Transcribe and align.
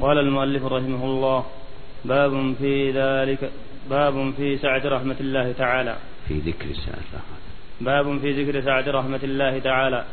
قال 0.00 0.18
المؤلف 0.18 0.64
رحمه 0.64 1.04
الله 1.04 1.44
باب 2.04 2.54
في 2.58 2.90
ذلك 2.90 3.50
باب 3.90 4.32
في 4.36 4.56
سعة 4.56 4.82
رحمة 4.84 5.16
الله 5.20 5.52
تعالى. 5.52 5.96
في 6.28 6.34
ذكر 6.38 6.66
سعة 6.72 7.22
باب 7.80 8.18
في 8.18 8.42
ذكر 8.42 8.60
سعة 8.60 8.84
رحمة 8.88 9.20
الله 9.22 9.58
تعالى. 9.58 10.04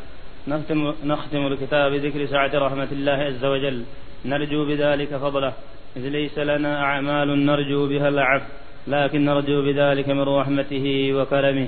نختم, 0.48 0.94
نختم 1.04 1.48
الكتاب 1.48 1.92
بذكر 1.92 2.26
سعة 2.26 2.52
رحمة 2.56 2.88
الله 2.92 3.12
عز 3.12 3.46
وجل. 3.46 3.84
نرجو 4.26 4.66
بذلك 4.66 5.16
فضله. 5.16 5.54
إذ 5.98 6.10
ليس 6.10 6.40
لنا 6.40 6.84
أعمال 6.84 7.46
نرجو 7.46 7.88
بها 7.88 8.08
العفو 8.10 8.46
لكن 8.88 9.26
نرجو 9.26 9.62
بذلك 9.62 10.10
من 10.10 10.22
رحمته 10.22 11.14
وكرمه. 11.14 11.68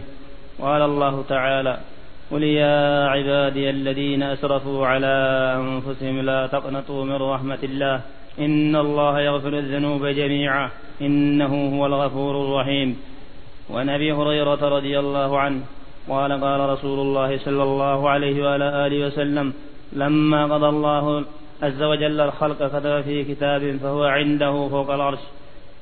قال 0.60 0.82
الله 0.82 1.24
تعالى 1.30 1.80
قل 2.32 2.43
يا 2.43 3.07
عبادي 3.07 3.70
الذين 3.70 4.23
أسرفوا 4.23 4.88
على 4.88 5.16
أنفسهم 5.57 6.21
لا 6.21 6.48
تقنطوا 6.48 7.05
من 7.05 7.16
رحمة 7.16 7.59
الله. 7.63 8.02
إن 8.40 8.76
الله 8.76 9.20
يغفر 9.21 9.58
الذنوب 9.58 10.05
جميعا. 10.05 10.70
إنه 11.02 11.77
هو 11.77 11.85
الغفور 11.85 12.34
الرحيم. 12.45 12.98
وعن 13.70 13.90
أبي 13.90 14.12
هريرة 14.12 14.70
رضي 14.77 14.99
الله 14.99 15.40
عنه 15.40 15.62
قال 16.09 16.41
قال 16.41 16.70
رسول 16.70 16.99
الله 16.99 17.38
صلى 17.38 17.63
الله 17.63 18.09
عليه 18.09 18.43
وعلى 18.43 18.88
آله 18.88 19.07
وسلم 19.07 19.54
لما 19.93 20.46
قضى 20.46 20.70
الله 20.70 21.26
عز 21.63 21.84
وجل 21.84 22.21
الخلق 22.21 22.68
كتب 22.68 23.02
في 23.02 23.23
كتاب 23.23 23.77
فهو 23.77 24.04
عنده 24.04 24.68
فوق 24.68 24.93
العرش. 24.93 25.20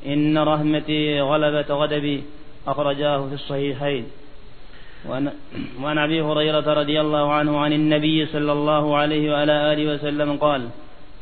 إن 0.05 0.37
رحمتي 0.37 1.21
غلبت 1.21 1.71
غضبي 1.71 2.23
أخرجاه 2.67 3.27
في 3.27 3.33
الصحيحين. 3.33 4.05
وعن 5.81 5.97
أبي 5.97 6.21
هريرة 6.21 6.73
رضي 6.73 7.01
الله 7.01 7.33
عنه 7.33 7.59
عن 7.59 7.73
النبي 7.73 8.25
صلى 8.25 8.51
الله 8.51 8.97
عليه 8.97 9.31
وعلى 9.31 9.73
آله 9.73 9.93
وسلم 9.93 10.37
قال 10.37 10.61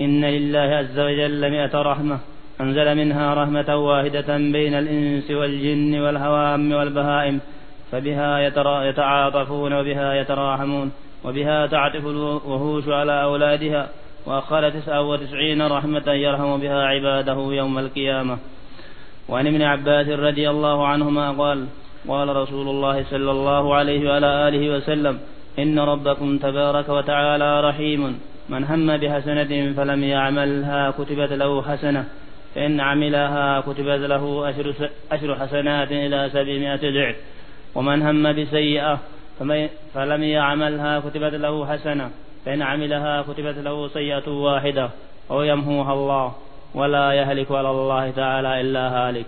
إن 0.02 0.25
لله 0.25 0.59
عز 0.59 0.99
وجل 0.99 1.52
مئة 1.52 1.81
رحمة 1.81 2.20
أنزل 2.61 2.95
منها 2.95 3.33
رحمة 3.33 3.75
واحدة 3.75 4.38
بين 4.38 4.73
الإنس 4.73 5.31
والجن 5.31 6.00
والهوام 6.00 6.72
والبهائم 6.72 7.39
فبها 7.92 8.39
يتعاطفون 8.89 9.73
وبها 9.73 10.14
يتراحمون 10.14 10.92
وبها 11.25 11.67
تعطف 11.67 12.05
الوحوش 12.08 12.88
على 12.88 13.23
أولادها 13.23 13.89
وأخر 14.25 14.70
تسعة 14.70 15.02
وتسعين 15.02 15.61
رحمة 15.61 16.11
يرحم 16.11 16.58
بها 16.58 16.83
عباده 16.83 17.38
يوم 17.52 17.80
القيامة. 17.80 18.38
وعن 19.30 19.47
ابن 19.47 19.61
عباس 19.61 20.08
رضي 20.08 20.49
الله 20.49 20.88
عنهما 20.88 21.31
قال 21.31 21.66
قال 22.08 22.36
رسول 22.36 22.67
الله 22.67 23.03
صلى 23.03 23.31
الله 23.31 23.75
عليه 23.75 24.09
وعلى 24.09 24.48
آله 24.48 24.78
وسلم 24.78 25.20
إن 25.59 25.80
ربكم 25.80 26.38
تبارك 26.38 26.89
وتعالى 26.89 27.70
رحيم 27.70 28.20
من 28.50 28.64
هم 28.64 28.98
بحسنة 28.98 29.73
فلم 29.78 30.03
يعملها 30.03 30.92
كتبت 30.92 31.31
له 31.33 31.61
حسنة. 31.61 32.06
فإن 32.56 32.80
عملها 32.80 33.61
كتبت 33.61 34.00
له 34.00 34.50
أشر 35.11 35.36
حسنات 35.36 35.92
إلى 35.92 36.30
سبعمائة 36.33 36.83
ضعف. 36.94 37.16
ومن 37.76 38.02
هم 38.02 38.33
بسيئة 38.33 39.00
فلم 39.94 40.23
يعملها 40.23 41.00
كتبت 41.00 41.33
له 41.33 41.66
حسنة. 41.66 42.11
فإن 42.45 42.61
عملها 42.61 43.22
كتبت 43.22 43.58
له 43.58 43.88
سيئة 43.88 44.28
واحدة 44.28 44.89
أو 45.31 45.42
يمهوها 45.42 45.94
الله 45.94 46.31
ولا 46.76 47.11
يهلك 47.14 47.52
على 47.52 47.70
الله 47.70 48.11
تعالى 48.11 48.61
إلا 48.61 48.83
هالك. 48.98 49.26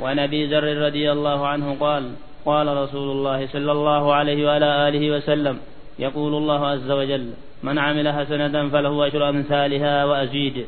وعن 0.00 0.18
أبي 0.18 0.46
ذر 0.46 0.86
رضي 0.86 1.12
الله 1.12 1.46
عنه 1.46 1.76
قال 1.80 2.12
قال 2.44 2.76
رسول 2.76 3.10
الله 3.16 3.46
صلى 3.46 3.72
الله 3.72 4.14
عليه 4.14 4.46
وعلى 4.46 4.88
آله 4.88 5.16
وسلم 5.16 5.58
يقول 5.98 6.34
الله 6.34 6.66
عز 6.66 6.90
وجل 6.90 7.30
من 7.62 7.78
عمل 7.78 8.08
حسنة 8.08 8.68
فله 8.68 9.06
أجر 9.06 9.28
أمثالها 9.28 10.04
وأزيد 10.04 10.66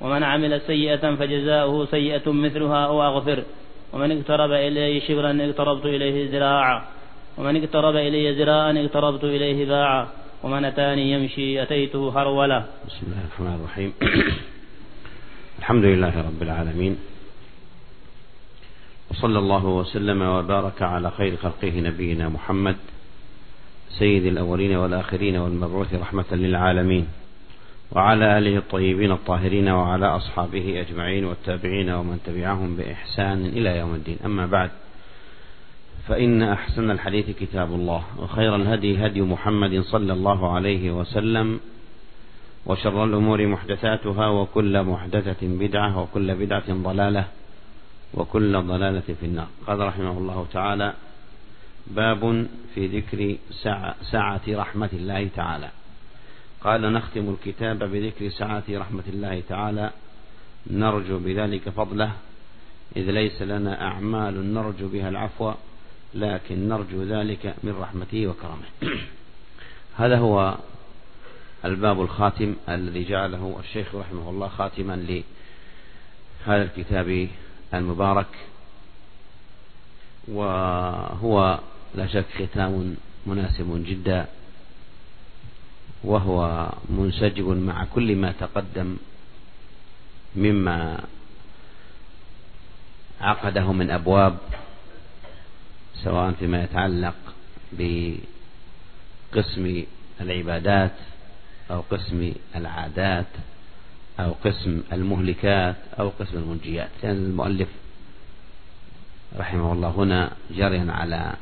ومن 0.00 0.22
عمل 0.22 0.60
سيئة 0.60 1.14
فجزاؤه 1.14 1.86
سيئة 1.86 2.32
مثلها 2.32 2.86
أو 2.86 3.02
أغفر 3.02 3.42
ومن 3.92 4.18
اقترب 4.18 4.52
إلي 4.52 5.00
شبرا 5.00 5.38
اقتربت 5.40 5.84
إليه 5.84 6.30
ذراعا 6.30 6.84
ومن 7.38 7.64
اقترب 7.64 7.96
إلي 7.96 8.42
ذراعا 8.42 8.72
اقتربت 8.84 9.24
إليه 9.24 9.66
باعا 9.66 10.08
ومن 10.42 10.64
أتاني 10.64 11.12
يمشي 11.12 11.62
أتيته 11.62 12.20
هرولا 12.22 12.64
بسم 12.86 13.06
الله 13.06 13.20
الرحمن 13.24 13.54
الرحيم. 13.60 13.92
الحمد 15.60 15.84
لله 15.84 16.14
رب 16.28 16.42
العالمين 16.42 17.13
وصلى 19.10 19.38
الله 19.38 19.66
وسلم 19.66 20.22
وبارك 20.22 20.82
على 20.82 21.10
خير 21.10 21.36
خلقه 21.36 21.80
نبينا 21.80 22.28
محمد 22.28 22.76
سيد 23.98 24.26
الأولين 24.26 24.76
والآخرين 24.76 25.36
والمبعوث 25.36 25.94
رحمة 25.94 26.24
للعالمين 26.32 27.06
وعلى 27.92 28.38
آله 28.38 28.56
الطيبين 28.58 29.12
الطاهرين 29.12 29.68
وعلى 29.68 30.06
أصحابه 30.06 30.80
أجمعين 30.80 31.24
والتابعين 31.24 31.90
ومن 31.90 32.18
تبعهم 32.26 32.76
بإحسان 32.76 33.46
إلى 33.46 33.78
يوم 33.78 33.94
الدين. 33.94 34.18
أما 34.24 34.46
بعد 34.46 34.70
فإن 36.08 36.42
أحسن 36.42 36.90
الحديث 36.90 37.30
كتاب 37.30 37.72
الله 37.72 38.02
وخير 38.18 38.56
الهدي 38.56 39.06
هدي 39.06 39.22
محمد 39.22 39.80
صلى 39.80 40.12
الله 40.12 40.54
عليه 40.54 40.90
وسلم 40.90 41.60
وشر 42.66 43.04
الأمور 43.04 43.46
محدثاتها 43.46 44.28
وكل 44.28 44.82
محدثة 44.82 45.36
بدعة 45.42 45.98
وكل 46.02 46.34
بدعة 46.34 46.72
ضلالة 46.72 47.24
وكل 48.14 48.62
ضلالة 48.62 49.14
في 49.20 49.26
النار. 49.26 49.48
قال 49.66 49.78
رحمه 49.78 50.18
الله 50.18 50.46
تعالى 50.52 50.94
باب 51.86 52.46
في 52.74 52.86
ذكر 52.86 53.36
سعة, 53.50 53.94
سعة 54.02 54.42
رحمة 54.48 54.90
الله 54.92 55.28
تعالى. 55.36 55.70
قال 56.60 56.92
نختم 56.92 57.30
الكتاب 57.30 57.78
بذكر 57.78 58.28
سعة 58.28 58.64
رحمة 58.70 59.04
الله 59.08 59.42
تعالى. 59.48 59.90
نرجو 60.66 61.18
بذلك 61.18 61.68
فضله. 61.68 62.12
إذ 62.96 63.10
ليس 63.10 63.42
لنا 63.42 63.82
أعمال 63.82 64.54
نرجو 64.54 64.88
بها 64.88 65.08
العفو 65.08 65.52
لكن 66.14 66.68
نرجو 66.68 67.02
ذلك 67.02 67.54
من 67.62 67.74
رحمته 67.80 68.26
وكرمه. 68.26 68.68
هذا 69.96 70.18
هو 70.18 70.56
الباب 71.64 72.00
الخاتم 72.00 72.54
الذي 72.68 73.04
جعله 73.04 73.56
الشيخ 73.60 73.94
رحمه 73.94 74.30
الله 74.30 74.48
خاتما 74.48 75.22
لهذا 76.46 76.62
الكتاب 76.62 77.28
المبارك 77.78 78.26
وهو 80.28 81.58
لا 81.94 82.06
شك 82.06 82.24
ختام 82.38 82.96
مناسب 83.26 83.84
جدا 83.86 84.26
وهو 86.04 86.68
منسجم 86.90 87.56
مع 87.56 87.84
كل 87.84 88.16
ما 88.16 88.32
تقدم 88.40 88.96
مما 90.36 91.04
عقده 93.20 93.72
من 93.72 93.90
أبواب 93.90 94.38
سواء 96.02 96.32
فيما 96.32 96.64
يتعلق 96.64 97.14
بقسم 99.32 99.84
العبادات 100.20 100.92
أو 101.70 101.80
قسم 101.90 102.32
العادات. 102.56 103.26
أو 104.20 104.32
قسم 104.44 104.82
المهلكات 104.92 105.76
أو 105.98 106.08
قسم 106.08 106.36
المنجيات. 106.38 106.90
كان 107.02 107.16
المؤلف 107.16 107.68
رحمه 109.36 109.72
الله 109.72 109.88
هنا 109.90 110.32
جريا 110.50 110.92
على 110.92 111.36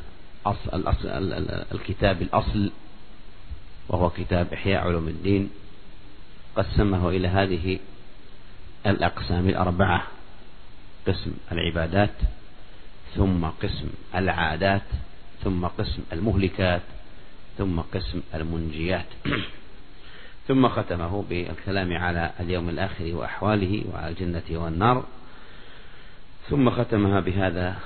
أصل 0.46 0.84
الكتاب 1.72 2.22
الأصل 2.22 2.70
وهو 3.88 4.10
كتاب 4.10 4.52
إحياء 4.52 4.86
علوم 4.88 5.08
الدين 5.08 5.50
قسمه 6.56 7.08
إلى 7.08 7.28
هذه 7.28 7.78
الأقسام 8.86 9.48
الأربعة 9.48 10.06
قسم 11.06 11.32
العبادات 11.52 12.14
ثم 13.16 13.46
قسم 13.46 13.88
العادات 14.14 14.82
ثم 15.44 15.66
قسم 15.66 16.02
المهلكات 16.12 16.82
ثم 17.58 17.80
قسم 17.80 18.20
المنجيات. 18.34 19.06
ثم 20.48 20.68
ختمه 20.68 21.24
بالكلام 21.30 21.92
على 21.96 22.30
اليوم 22.40 22.68
الآخر 22.68 23.14
وأحواله 23.14 23.84
وعلى 23.92 24.08
الجنة 24.08 24.42
والنار. 24.50 25.04
ثم 26.50 26.70
ختمها 26.70 27.20
بهذا 27.20 27.76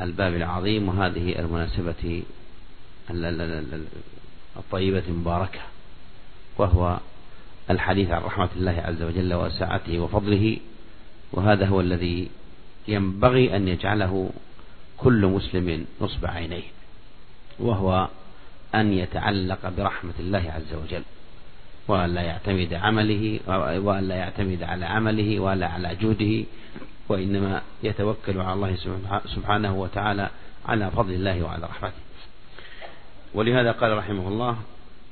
الباب 0.00 0.34
العظيم 0.34 0.88
وهذه 0.88 1.38
المناسبة 1.38 2.22
الطيبة 4.56 5.02
المباركة 5.08 5.60
وهو 6.58 6.98
الحديث 7.70 8.10
عن 8.10 8.22
رحمة 8.22 8.48
الله 8.56 8.82
عز 8.84 9.02
وجل 9.02 9.34
وسعته 9.34 9.98
وفضله 9.98 10.56
وهذا 11.32 11.66
هو 11.66 11.80
الذي 11.80 12.30
ينبغي 12.88 13.56
أن 13.56 13.68
يجعله 13.68 14.30
كل 14.96 15.26
مسلم 15.26 15.86
نصب 16.00 16.26
عينيه 16.26 16.62
وهو 17.58 18.08
أن 18.74 18.92
يتعلق 18.92 19.68
برحمة 19.68 20.14
الله 20.20 20.52
عز 20.56 20.74
وجل. 20.74 21.02
وأن 21.88 22.14
لا 22.14 22.22
يعتمد 22.22 22.74
عمله 22.74 23.40
وأن 23.78 24.08
لا 24.08 24.14
يعتمد 24.14 24.62
على 24.62 24.86
عمله 24.86 25.40
ولا 25.40 25.66
على 25.66 25.94
جوده 25.94 26.44
وإنما 27.08 27.62
يتوكل 27.82 28.40
على 28.40 28.52
الله 28.52 28.76
سبحانه 29.26 29.74
وتعالى 29.74 30.30
على 30.66 30.90
فضل 30.90 31.12
الله 31.12 31.42
وعلى 31.42 31.66
رحمته. 31.66 32.02
ولهذا 33.34 33.72
قال 33.72 33.96
رحمه 33.98 34.28
الله 34.28 34.56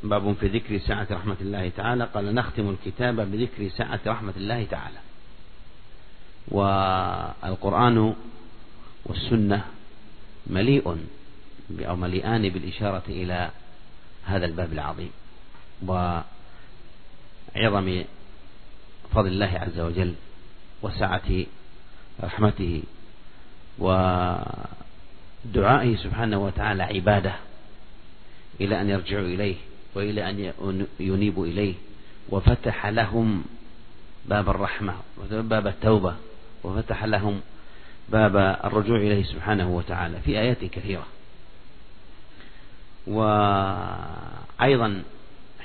باب 0.03 0.35
في 0.41 0.47
ذكر 0.49 0.79
سعة 0.79 1.07
رحمة 1.11 1.37
الله 1.41 1.69
تعالى. 1.77 2.05
قال 2.15 2.35
نختم 2.35 2.69
الكتاب 2.71 3.17
بذكر 3.17 3.69
سعة 3.69 4.01
رحمة 4.07 4.33
الله 4.37 4.65
تعالى. 4.65 4.99
والقرآن 6.49 8.15
والسنة 9.07 9.65
مليء 10.47 10.99
أو 11.89 11.97
مليئان 11.97 12.49
بالإشارة 12.49 13.03
إلى 13.09 13.51
هذا 14.25 14.47
الباب 14.47 14.73
العظيم. 14.73 15.11
وعظم 17.57 18.05
فضل 19.15 19.27
الله 19.27 19.59
عز 19.59 19.81
وجل 19.81 20.15
وسعة 20.83 21.45
رحمته 22.23 22.83
ودعائه 23.79 24.47
سبحانه 25.97 26.39
وتعالى 26.39 26.83
عبادة 26.83 27.35
إلى 28.61 28.81
أن 28.81 28.89
يرجعوا 28.89 29.27
إليه 29.27 29.57
وإلى 29.95 30.31
أن 30.31 30.53
ينيبوا 31.01 31.47
إليه 31.47 31.75
وفتح 32.29 32.87
لهم 32.87 33.45
باب 34.27 34.49
الرحمة 34.49 34.95
باب 35.31 35.67
التوبة 35.67 36.15
وفتح 36.65 37.05
لهم 37.05 37.41
باب 38.09 38.37
الرجوع 38.65 38.97
إليه 38.97 39.25
سبحانه 39.25 39.71
وتعالى 39.71 40.21
في 40.21 40.39
آيات 40.39 40.65
كثيرة. 40.65 41.07
وأيضا 43.07 45.03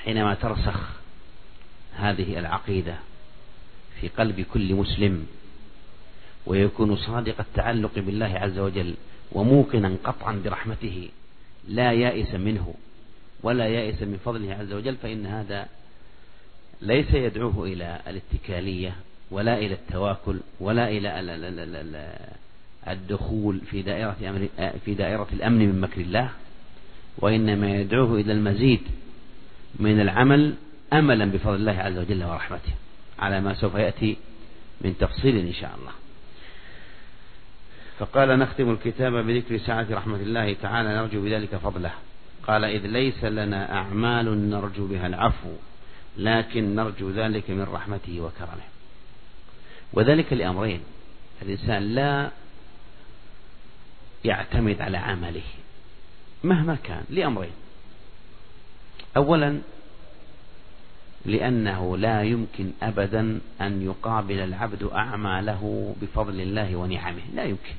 حينما 0.04 0.34
ترسخ 0.34 0.99
هذه 2.00 2.38
العقيدة 2.38 2.94
في 4.00 4.08
قلب 4.08 4.40
كل 4.40 4.74
مسلم 4.74 5.26
ويكون 6.46 6.96
صادق 6.96 7.40
التعلق 7.40 7.98
بالله 7.98 8.26
عز 8.26 8.58
وجل 8.58 8.94
وموقنا 9.32 9.96
قطعا 10.04 10.42
برحمته 10.44 11.08
لا 11.68 11.92
يائس 11.92 12.34
منه 12.34 12.74
ولا 13.42 13.68
يائس 13.68 14.02
من 14.02 14.20
فضله 14.24 14.54
عز 14.54 14.72
وجل 14.72 14.96
فإن 14.96 15.26
هذا 15.26 15.68
ليس 16.82 17.14
يدعوه 17.14 17.64
إلى 17.64 18.00
الاتكالية 18.06 18.96
ولا 19.30 19.58
إلى 19.58 19.74
التواكل 19.74 20.40
ولا 20.60 20.88
إلى 20.88 22.18
الدخول 22.88 23.60
في 23.70 23.82
دائرة 23.82 24.16
أمر 24.28 24.48
في 24.84 24.94
دائرة 24.94 25.28
الأمن 25.32 25.58
من 25.58 25.80
مكر 25.80 26.00
الله 26.00 26.30
وإنما 27.18 27.76
يدعوه 27.76 28.20
إلى 28.20 28.32
المزيد 28.32 28.80
من 29.78 30.00
العمل 30.00 30.54
أملا 30.92 31.24
بفضل 31.24 31.54
الله 31.54 31.78
عز 31.78 31.98
وجل 31.98 32.24
ورحمته 32.24 32.72
على 33.18 33.40
ما 33.40 33.54
سوف 33.54 33.74
يأتي 33.74 34.16
من 34.80 34.98
تفصيل 34.98 35.36
إن 35.36 35.52
شاء 35.52 35.74
الله. 35.80 35.92
فقال 37.98 38.38
نختم 38.38 38.70
الكتاب 38.70 39.12
بذكر 39.12 39.58
سعة 39.58 39.86
رحمة 39.90 40.16
الله 40.16 40.56
تعالى 40.62 40.88
نرجو 40.88 41.22
بذلك 41.22 41.56
فضله. 41.56 41.92
قال 42.46 42.64
إذ 42.64 42.86
ليس 42.86 43.24
لنا 43.24 43.74
أعمال 43.74 44.50
نرجو 44.50 44.86
بها 44.86 45.06
العفو 45.06 45.52
لكن 46.16 46.74
نرجو 46.74 47.10
ذلك 47.10 47.50
من 47.50 47.66
رحمته 47.72 48.20
وكرمه. 48.20 48.68
وذلك 49.92 50.32
لأمرين 50.32 50.80
الإنسان 51.42 51.94
لا 51.94 52.30
يعتمد 54.24 54.80
على 54.80 54.96
عمله 54.96 55.42
مهما 56.44 56.76
كان 56.84 57.04
لأمرين 57.10 57.52
أولا 59.16 59.60
لأنه 61.26 61.96
لا 61.96 62.22
يمكن 62.22 62.70
أبدا 62.82 63.40
أن 63.60 63.82
يقابل 63.82 64.38
العبد 64.38 64.90
أعماله 64.94 65.94
بفضل 66.02 66.40
الله 66.40 66.76
ونعمه. 66.76 67.22
لا 67.34 67.44
يمكن. 67.44 67.74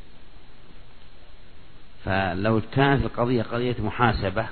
فلو 2.05 2.61
كانت 2.73 3.05
القضية 3.05 3.43
قضية 3.43 3.75
محاسبة 3.79 4.45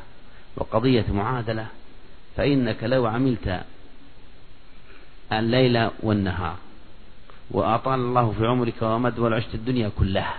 وقضية 0.57 1.05
معادلة 1.09 1.67
فإنك 2.37 2.83
لو 2.83 3.05
عملت 3.05 3.63
الليل 5.31 5.89
والنهار 5.99 6.55
وأطال 7.51 7.99
الله 7.99 8.31
في 8.31 8.45
عمرك 8.45 8.81
ومد 8.81 9.19
والعشت 9.19 9.55
الدنيا 9.55 9.91
كلها 9.99 10.35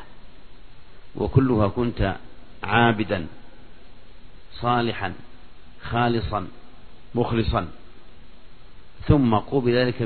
وكلها 1.16 1.68
كنت 1.68 2.16
عابدا 2.62 3.26
صالحا 4.52 5.12
خالصا 5.82 6.48
مخلصا 7.14 7.68
ثم 9.06 9.34
قوبل 9.34 9.74
ذلك 9.74 10.02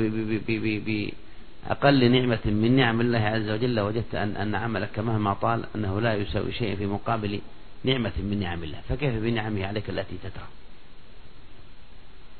بأقل 1.67 2.11
نعمة 2.11 2.45
من 2.45 2.77
نعم 2.77 3.01
الله 3.01 3.19
عز 3.19 3.49
وجل 3.51 3.81
وجدت 3.81 4.15
أن 4.15 4.37
أن 4.37 4.55
عملك 4.55 4.99
مهما 4.99 5.35
طال 5.35 5.65
أنه 5.77 6.01
لا 6.01 6.15
يساوي 6.15 6.53
شيئا 6.53 6.77
في 6.77 6.87
مقابل 6.87 7.41
نعمة 7.85 8.13
من 8.19 8.41
نعم 8.41 8.63
الله. 8.63 8.81
فكيف 8.89 9.15
بنعمه 9.15 9.67
عليك 9.67 9.91
التي 9.91 10.17
تترى 10.23 10.47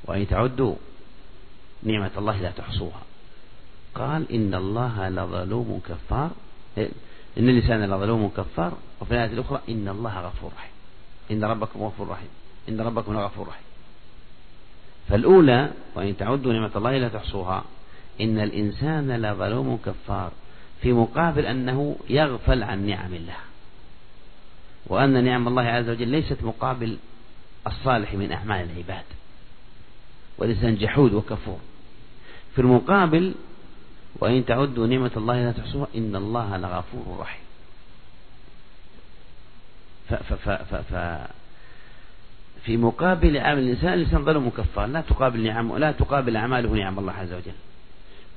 وإن 0.05 0.29
تعدوا 0.29 0.75
نعمة 1.83 2.11
الله 2.19 2.41
لا 2.41 2.51
تحصوها. 2.51 3.03
قال 3.95 4.33
إن 4.33 4.55
الله 4.55 5.09
لظلوم 5.09 5.81
كفار 5.89 6.31
إن 7.39 7.49
اللسان 7.49 7.85
لظلوم 7.85 8.29
كفار 8.37 8.73
وفي 9.01 9.13
الآية 9.13 9.33
الأخرى 9.33 9.61
إن 9.69 9.89
الله 9.89 10.21
غفور 10.21 10.53
رحيم. 10.57 10.73
إن 11.31 11.45
ربكم 11.45 11.83
غفور 11.83 12.09
رحيم. 12.09 12.29
إن 12.69 12.81
ربكم 12.81 13.15
لغفور 13.15 13.49
رحيم. 13.49 13.65
فالأولى 15.09 15.71
وإن 15.95 16.17
تعدوا 16.17 16.53
نعمة 16.53 16.71
الله 16.77 16.99
لا 16.99 17.09
تحصوها 17.09 17.65
إن 18.21 18.39
الإنسان 18.39 19.17
لظلوم 19.17 19.79
كفار 19.87 20.33
في 20.83 20.93
مقابل 20.93 21.47
أنه 21.47 21.97
يغفل 22.11 22.63
عن 22.63 22.87
نعم 22.87 23.15
الله. 23.15 23.37
وأن 24.87 25.25
نعم 25.25 25.49
الله 25.49 25.63
عز 25.63 25.89
وجل 25.89 26.09
ليست 26.09 26.43
مقابل 26.43 26.97
الصالح 27.67 28.15
من 28.15 28.33
أعمال 28.33 28.71
العباد. 28.71 29.05
والإنسان 30.39 30.77
جحود 30.77 31.13
وكفور. 31.13 31.59
في 32.55 32.61
المقابل 32.61 33.35
وإن 34.17 34.45
تعدوا 34.47 34.87
نعمة 34.87 35.11
الله 35.17 35.45
لا 35.45 35.53
تحصوها 35.53 35.89
إن 35.97 36.17
الله 36.17 36.57
لغفور 36.57 37.19
رحيم. 37.21 37.45
في 42.65 42.77
مقابل 42.77 43.37
عمل 43.37 43.63
الإنسان 43.63 43.93
الإنسان 43.93 44.25
ظلم 44.25 44.51
كفار 44.51 44.87
لا 44.87 45.01
تقابل 45.01 45.43
نعم 45.43 45.77
لا 45.77 45.93
تقابل 45.93 46.37
أعماله 46.37 46.75
نعم 46.75 46.99
الله 46.99 47.13
عز 47.13 47.33
وجل. 47.33 47.53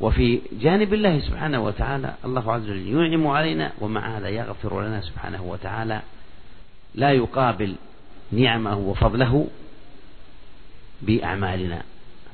وفي 0.02 0.42
جانب 0.52 0.94
الله 0.94 1.20
سبحانه 1.20 1.64
وتعالى 1.64 2.14
الله 2.26 2.54
عز 2.54 2.64
وجل 2.64 2.88
ينعم 2.88 3.28
علينا 3.28 3.72
ومع 3.82 4.18
هذا 4.18 4.30
يغفر 4.30 4.82
لنا 4.82 5.02
سبحانه 5.02 5.44
وتعالى. 5.44 6.02
لا 6.96 7.12
يقابل 7.12 7.76
نعمه 8.32 8.78
وفضله 8.78 9.48
بأعمالنا. 11.02 11.82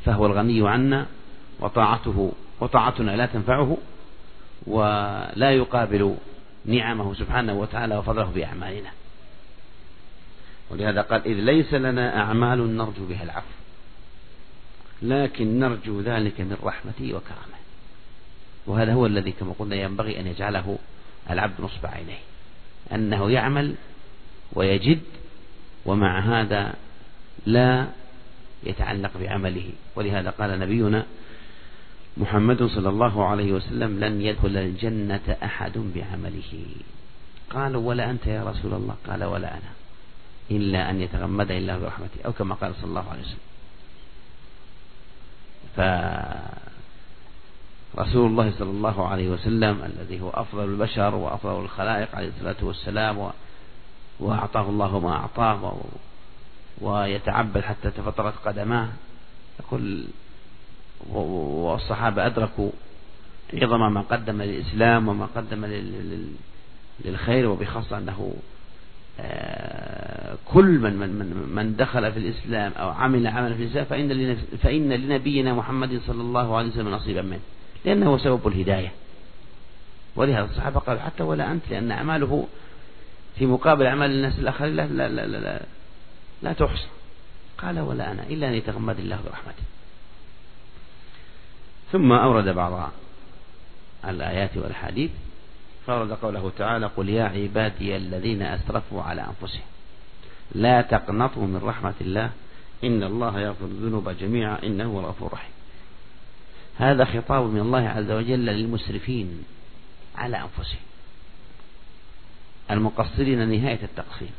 فهو 0.06 0.26
الغني 0.26 0.70
عنا 0.70 1.06
وطاعته 1.60 2.32
وطاعتنا 2.60 3.12
لا 3.12 3.26
تنفعه 3.26 3.78
ولا 4.68 5.52
يقابل 5.52 6.16
نعمه 6.66 7.14
سبحانه 7.14 7.54
وتعالى 7.54 7.98
وفضله 7.98 8.32
بأعمالنا. 8.36 8.90
ولهذا 10.74 11.02
قال 11.02 11.22
إذ 11.26 11.34
ليس 11.34 11.74
لنا 11.74 12.18
أعمال 12.18 12.78
نرجو 12.78 13.06
بها 13.06 13.24
العفو. 13.24 13.54
لكن 15.02 15.60
نرجو 15.60 16.02
ذلك 16.02 16.42
من 16.42 16.58
رحمته 16.64 17.14
وكرمه. 17.14 17.60
وهذا 18.66 18.94
هو 18.94 19.06
الذي 19.06 19.32
كما 19.32 19.54
قلنا 19.60 19.76
ينبغي 19.76 20.20
أن 20.20 20.28
يجعله 20.28 20.78
العبد 21.30 21.62
نصب 21.62 21.86
عينيه. 21.86 22.20
أنه 22.92 23.32
يعمل 23.32 23.76
ويجد 24.54 25.02
ومع 25.86 26.20
هذا 26.20 26.74
لا 27.46 27.88
يتعلق 28.64 29.12
بعمله. 29.20 29.70
ولهذا 29.96 30.30
قال 30.30 30.60
نبينا 30.60 31.06
محمد 32.18 32.64
صلى 32.64 32.90
الله 32.90 33.26
عليه 33.26 33.52
وسلم 33.52 34.00
لن 34.00 34.22
يدخل 34.22 34.58
الجنة 34.58 35.38
أحد 35.44 35.78
بعمله. 35.78 36.66
قالوا 37.50 37.82
ولا 37.82 38.10
أنت 38.10 38.28
يا 38.28 38.44
رسول 38.44 38.74
الله؟ 38.74 38.96
قال 39.08 39.24
ولا 39.24 39.54
أنا. 39.54 39.83
إلا 40.52 40.90
أن 40.90 41.02
يتغمد 41.02 41.52
الله 41.52 41.78
برحمته 41.78 42.22
أو 42.26 42.34
كما 42.34 42.56
قال 42.56 42.76
صلى 42.76 42.86
الله 42.86 43.06
عليه 43.10 43.22
وسلم. 43.22 43.38
فرسول 47.96 48.30
الله 48.30 48.52
صلى 48.60 48.70
الله 48.70 49.08
عليه 49.08 49.30
وسلم 49.30 49.84
الذي 49.84 50.22
هو 50.22 50.30
أفضل 50.30 50.64
البشر 50.64 51.16
وأفضل 51.16 51.60
الخلائق 51.62 52.16
عليه 52.16 52.28
الصلاة 52.28 52.56
والسلام 52.62 53.32
وأعطاه 54.20 54.70
الله 54.70 55.00
ما 55.00 55.12
أعطاه 55.12 55.82
ويتعبد 56.82 57.62
حتى 57.62 57.92
تفطرت 57.92 58.34
قدماه. 58.46 58.90
يقول 59.60 60.08
والصحابة 61.10 62.26
أدركوا 62.26 62.72
عظم 63.54 63.94
ما 63.94 64.02
قدم 64.02 64.42
للإسلام 64.42 65.08
وما 65.08 65.26
قدم 65.36 65.66
للخير 67.06 67.50
وبخاصة 67.50 67.98
أنه 67.98 68.34
آه، 69.20 70.03
كل 70.54 70.80
من 70.80 70.94
من 70.98 71.10
من 71.10 71.56
من 71.56 71.76
دخل 71.76 72.12
في 72.12 72.20
الإسلام 72.20 72.72
أو 72.72 72.90
عمل 72.90 73.28
عملا 73.28 73.56
في 73.56 73.64
الإسلام 73.64 73.86
فإن 73.86 74.36
فإن 74.62 74.94
لنبينا 74.94 75.54
محمد 75.54 76.02
صلى 76.08 76.22
الله 76.22 76.58
عليه 76.58 76.70
وسلم 76.70 76.90
نصيبا 76.90 77.22
منه. 77.22 77.40
لأنه 77.86 78.10
هو 78.10 78.18
سبب 78.18 78.48
الهداية. 78.48 78.92
ولهذا 80.16 80.46
الصحابة 80.46 80.80
قالوا 80.80 81.02
حتى 81.02 81.24
ولا 81.24 81.52
أنت 81.52 81.64
لأن 81.70 81.92
أعماله 81.92 82.48
في 83.36 83.46
مقابل 83.46 83.86
أعمال 83.86 84.12
الناس 84.12 84.40
الآخرين 84.40 84.76
لا 84.76 84.88
لا 84.88 85.10
لا 85.10 85.28
لا, 85.28 85.38
لا, 85.38 85.62
لا 86.42 86.54
تحصى. 86.54 86.88
قال 87.58 87.80
ولا 87.80 88.12
أنا 88.12 88.24
إلا 88.30 88.50
أن 88.50 88.54
يتغمد 88.54 89.00
الله 89.00 89.20
برحمته. 89.26 89.64
ثم 91.92 92.12
أورد 92.12 92.50
بعض 92.50 92.92
الآيات 94.08 94.58
والحديث 94.58 95.12
فورد 95.88 96.12
قوله 96.12 96.52
تعالى 96.58 96.86
قل 96.86 97.10
يا 97.10 97.24
عبادي 97.24 97.98
الذين 97.98 98.42
أسرفوا 98.42 99.02
على 99.02 99.22
أنفسهم. 99.22 99.73
لا 100.52 100.82
تقنطوا 100.82 101.48
من 101.48 101.62
رحمة 101.64 101.94
الله. 102.02 102.32
إن 102.84 103.04
الله 103.04 103.40
يغفر 103.40 103.66
الذنوب 103.66 104.10
جميعا 104.10 104.58
إنه 104.64 104.86
هو 104.86 105.00
الغفور 105.00 105.28
الرحيم. 105.28 105.52
هذا 106.78 107.06
خطاب 107.06 107.46
من 107.46 107.60
الله 107.60 107.90
عز 107.90 108.12
وجل 108.12 108.46
للمسرفين 108.46 109.44
على 110.16 110.42
أنفسهم. 110.42 110.80
المقصرين 112.72 113.48
نهاية 113.48 113.84
التقصير. 113.84 114.30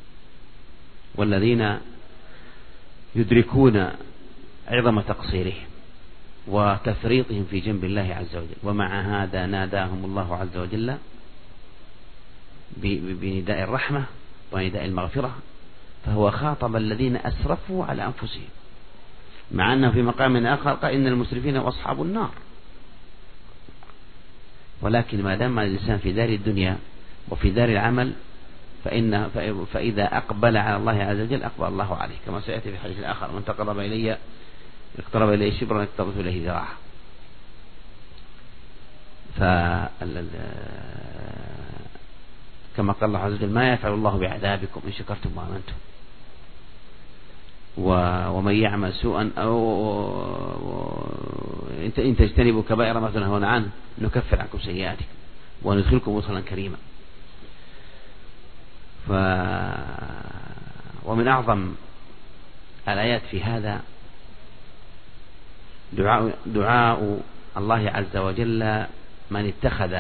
والذين 1.14 1.78
يدركون 3.16 3.90
عظم 4.68 5.00
تقصيرهم 5.00 5.66
وتفريطهم 6.46 7.46
في 7.50 7.61
جنب 7.61 7.84
الله 7.84 8.14
عز 8.14 8.37
وجل. 8.37 8.56
ومع 8.62 9.00
هذا 9.00 9.46
ناداهم 9.46 10.04
الله 10.04 10.37
عز 10.37 10.56
وجل 10.56 10.96
بنداء 12.76 13.62
الرحمة 13.62 14.04
ونداء 14.52 14.84
المغفرة. 14.84 15.38
فهو 16.06 16.30
خاطب 16.30 16.76
الذين 16.76 17.16
أسرفوا 17.16 17.84
على 17.84 18.04
أنفسهم. 18.04 18.49
مع 19.52 19.73
أنه 19.73 19.90
في 19.90 20.02
مقام 20.02 20.46
آخر 20.46 20.73
قال 20.73 20.92
إن 20.92 21.06
المسرفين 21.06 21.56
وأصحاب 21.56 22.02
النار. 22.02 22.30
ولكن 24.82 25.23
ما 25.23 25.34
دام 25.34 25.58
الإنسان 25.58 25.99
في 25.99 26.12
دار 26.12 26.28
الدنيا 26.28 26.78
وفي 27.28 27.50
دار 27.50 27.68
العمل 27.68 28.12
فإن 28.84 29.28
فإذا 29.73 30.16
أقبل 30.16 30.56
على 30.56 30.76
الله 30.76 31.02
عز 31.02 31.20
وجل 31.20 31.42
أقبل 31.42 31.68
الله 31.68 31.96
عليه. 31.96 32.14
كما 32.26 32.40
سيأتي 32.40 32.70
في 32.70 32.76
الحديث 32.76 32.99
الآخر 32.99 33.32
من 33.32 33.44
تقرب 33.44 33.78
إلي 33.78 34.18
اقترب 34.99 35.32
إليه 35.32 35.61
شبرا 35.61 35.82
اقتربت 35.82 36.16
إليه 36.16 36.44
ذراعا. 36.49 36.75
كما 42.76 42.92
قال 42.92 43.04
الله 43.08 43.18
عز 43.18 43.32
وجل 43.32 43.50
ما 43.50 43.73
يفعل 43.73 43.92
الله 43.92 44.18
بعذابكم 44.18 44.80
إن 44.87 44.92
شكرتم 44.92 45.30
وآمنتم. 45.37 45.75
ومن 47.78 48.54
يعمل 48.54 48.93
سوءا 48.93 49.31
أو 49.38 49.54
إن 51.99 52.16
تجتنبوا 52.16 52.62
كبائر 52.62 53.00
ما 53.00 53.11
تنهون 53.11 53.45
عنه 53.45 53.69
نكفر 53.99 54.40
عنكم 54.40 54.59
سيئاتكم 54.59 55.04
وندخلكم 55.62 56.16
مدخلا 56.16 56.40
كريما. 56.40 56.76
ف 59.09 59.11
ومن 61.04 61.28
أعظم 61.28 61.75
الآيات 62.88 63.23
في 63.31 63.43
هذا 63.43 63.81
دعاء, 65.93 66.38
دعاء 66.47 67.21
الله 67.57 67.90
عز 67.90 68.16
وجل 68.16 68.85
من 69.31 69.52
اتخذ 69.52 69.95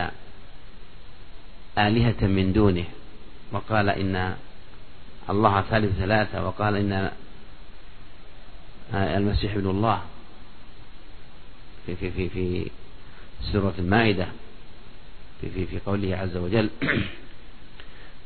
آلهة 1.78 2.26
من 2.26 2.52
دونه 2.52 2.84
وقال 3.52 3.88
إن 3.88 4.34
الله 5.30 5.60
ثالث 5.60 5.98
ثلاثة 5.98 6.46
وقال 6.46 6.76
إن 6.76 7.10
المسيح 8.94 9.54
ابن 9.54 9.70
الله. 9.70 10.02
في 11.86 11.96
في 11.96 12.10
في 12.10 12.28
في 12.28 12.70
سورة 13.52 13.74
المائدة 13.78 14.26
في 15.40 15.50
في 15.50 15.66
في 15.66 15.78
قوله 15.86 16.16
عز 16.16 16.36
وجل 16.36 16.70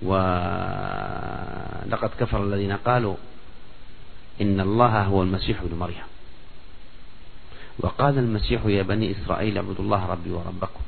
ولقد 0.09 0.21
كفر 2.21 2.45
الذين 2.45 2.73
قالوا 2.73 3.17
إن 4.41 4.61
الله 4.61 5.03
هو 5.03 5.23
المسيح 5.23 5.61
ابن 5.61 5.77
مريم. 5.77 6.05
وقال 7.79 8.19
المسيح 8.19 8.67
يا 8.67 8.83
بني 8.83 9.13
إسرائيل 9.13 9.57
اعبدوا 9.57 9.85
الله 9.85 10.07
ربي 10.07 10.31
وربكم. 10.31 10.81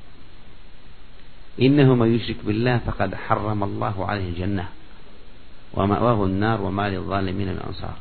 إنه 1.61 1.95
من 1.95 2.15
يشرك 2.15 2.37
بالله 2.45 2.79
فقد 2.79 3.15
حرم 3.15 3.65
الله 3.65 4.07
عليه 4.07 4.29
الجنة 4.29 4.69
ومأواه 5.75 6.25
النار 6.25 6.61
وما 6.61 6.91
للظالمين 6.91 7.49
من 7.49 7.63
أنصار. 7.67 7.95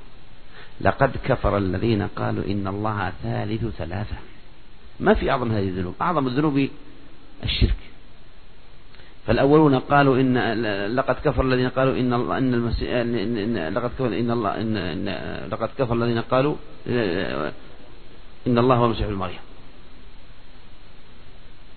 لقد 0.82 1.12
كفر 1.26 1.58
الذين 1.58 2.08
قالوا 2.08 2.44
إن 2.46 2.68
الله 2.68 3.14
ثالث 3.24 3.66
ثلاثة. 3.66 4.16
ما 5.00 5.14
في 5.14 5.32
أعظم 5.32 5.52
هذه 5.52 5.68
الذنوب؟ 5.68 5.96
أعظم 6.02 6.28
الذنوب 6.28 6.68
الشرك. 7.44 7.76
فالأولون 9.28 9.80
قالوا 9.80 10.20
إن 10.20 10.38
لقد 10.96 11.16
كفر 11.16 11.42
الذين 11.44 11.70
قالوا 11.70 12.00
إن 12.00 12.14
الله 12.14 12.38
إن 12.38 12.54
المسيح 12.54 12.90
إن 12.90 13.68
لقد 13.74 13.90
كفر 13.90 14.08
إن 14.08 14.32
الله 14.32 14.62
إن, 14.62 14.78
إن 14.78 15.50
لقد 15.52 15.70
كفر 15.78 15.94
الذين 15.94 16.22
قالوا 16.22 16.56
إن 18.48 18.58
الله 18.58 18.76
هو 18.76 18.86
المسيح 18.86 19.06
ابن 19.06 19.16
مريم. 19.16 19.40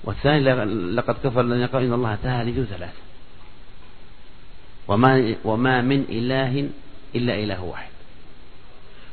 والثاني 0.04 0.40
لقد 0.94 1.14
كفر 1.25 1.40
الذين 1.40 1.66
قالوا 1.66 1.88
إن 1.88 1.92
الله 1.92 2.16
ثالث 2.16 2.68
ثلاثة. 2.68 3.02
وما 4.88 5.35
وما 5.44 5.80
من 5.80 6.04
إله 6.09 6.68
إلا 7.14 7.35
إله 7.35 7.64
واحد. 7.64 7.91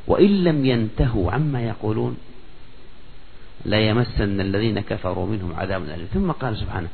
وإن 0.09 0.43
لم 0.43 0.65
ينتهوا 0.65 1.31
عما 1.31 1.61
يقولون 1.61 2.17
لا 3.65 3.79
يمسن 3.79 4.41
الذين 4.41 4.79
كفروا 4.79 5.27
منهم 5.27 5.53
عذاب 5.55 5.83
أليم 5.83 6.07
ثم 6.13 6.31
قال 6.31 6.57
سبحانه 6.57 6.87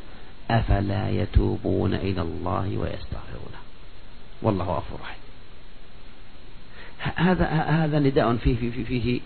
أفلا 0.52 1.10
يتوبون 1.10 1.94
إلى 1.94 2.22
الله 2.22 2.78
ويستغفرونه؟ 2.78 3.60
والله 4.42 4.66
غفور 4.66 5.00
رحيم. 5.02 5.26
هذا 7.16 7.46
هذا 7.46 8.00
نداء 8.00 8.36
فيه 8.36 8.56
فيه, 8.56 8.72
فيه, 8.72 8.84
فيه 8.84 9.22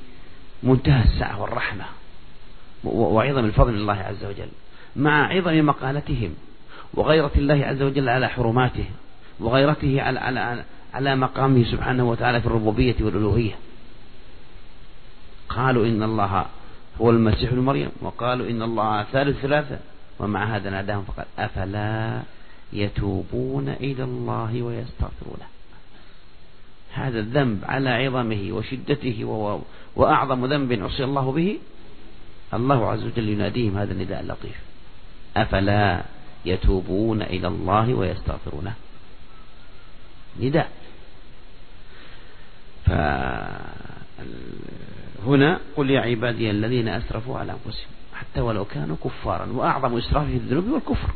منتهى 0.64 1.04
السعة 1.04 1.42
والرحمة 1.42 1.86
وعظم 2.84 3.46
الفضل 3.46 3.74
لله 3.74 3.94
عز 3.94 4.26
وجل 4.26 4.50
مع 4.96 5.28
عظم 5.28 5.66
مقالتهم 5.66 6.34
وغيرة 6.94 7.32
الله 7.36 7.66
عز 7.66 7.82
وجل 7.82 8.10
على 8.10 8.28
حرماته 8.28 8.86
وغيرته 9.40 10.02
على 10.02 10.20
على 10.20 10.64
على 10.94 11.16
مقامه 11.16 11.64
سبحانه 11.64 12.10
وتعالى 12.10 12.42
في 12.42 12.48
الربوبية 12.48 12.96
والألوهية. 13.02 13.56
قالوا 15.50 15.86
إن 15.86 16.04
الله 16.04 16.46
هو 17.02 17.10
المسيح 17.10 17.52
ابن 17.52 17.60
مريم 17.60 17.90
وقالوا 18.02 18.50
إن 18.50 18.62
الله 18.62 19.04
ثالث 19.04 19.40
ثلاثة 19.42 19.80
ومع 20.20 20.56
هذا 20.56 20.70
ناداهم 20.70 21.04
فقال 21.04 21.26
أفلا 21.40 22.22
يتوبون 22.74 23.70
إلى 23.70 24.04
الله 24.04 24.62
ويستغفرونه؟ 24.62 25.46
هذا 26.94 27.20
الذنب 27.20 27.64
على 27.66 27.90
عظمه 27.90 28.52
وشدته 28.52 29.26
وأعظم 29.96 30.46
ذنب 30.46 30.84
عصي 30.84 31.04
الله 31.04 31.32
به 31.32 31.60
الله 32.54 32.92
عز 32.92 33.04
وجل 33.04 33.30
يناديهم 33.30 33.78
هذا 33.78 33.94
النداء 33.94 34.22
اللطيف 34.22 34.60
أفلا 35.38 36.04
يتوبون 36.46 37.22
إلى 37.22 37.48
الله 37.48 37.94
ويستغفرونه؟ 37.94 38.74
نداء. 40.40 40.70
فهنا 45.26 45.60
قل 45.76 45.90
يا 45.90 46.02
عبادي 46.02 46.52
الذين 46.52 46.88
أسرفوا 46.88 47.40
على 47.40 47.52
أنفسهم 47.52 47.90
حتى 48.14 48.42
ولو 48.42 48.66
كانوا 48.66 48.96
كفارا 49.04 49.46
وأعظم 49.46 49.98
إسراف 49.98 50.26
في 50.26 50.34
الذنوب 50.34 50.70
والكفر 50.70 51.10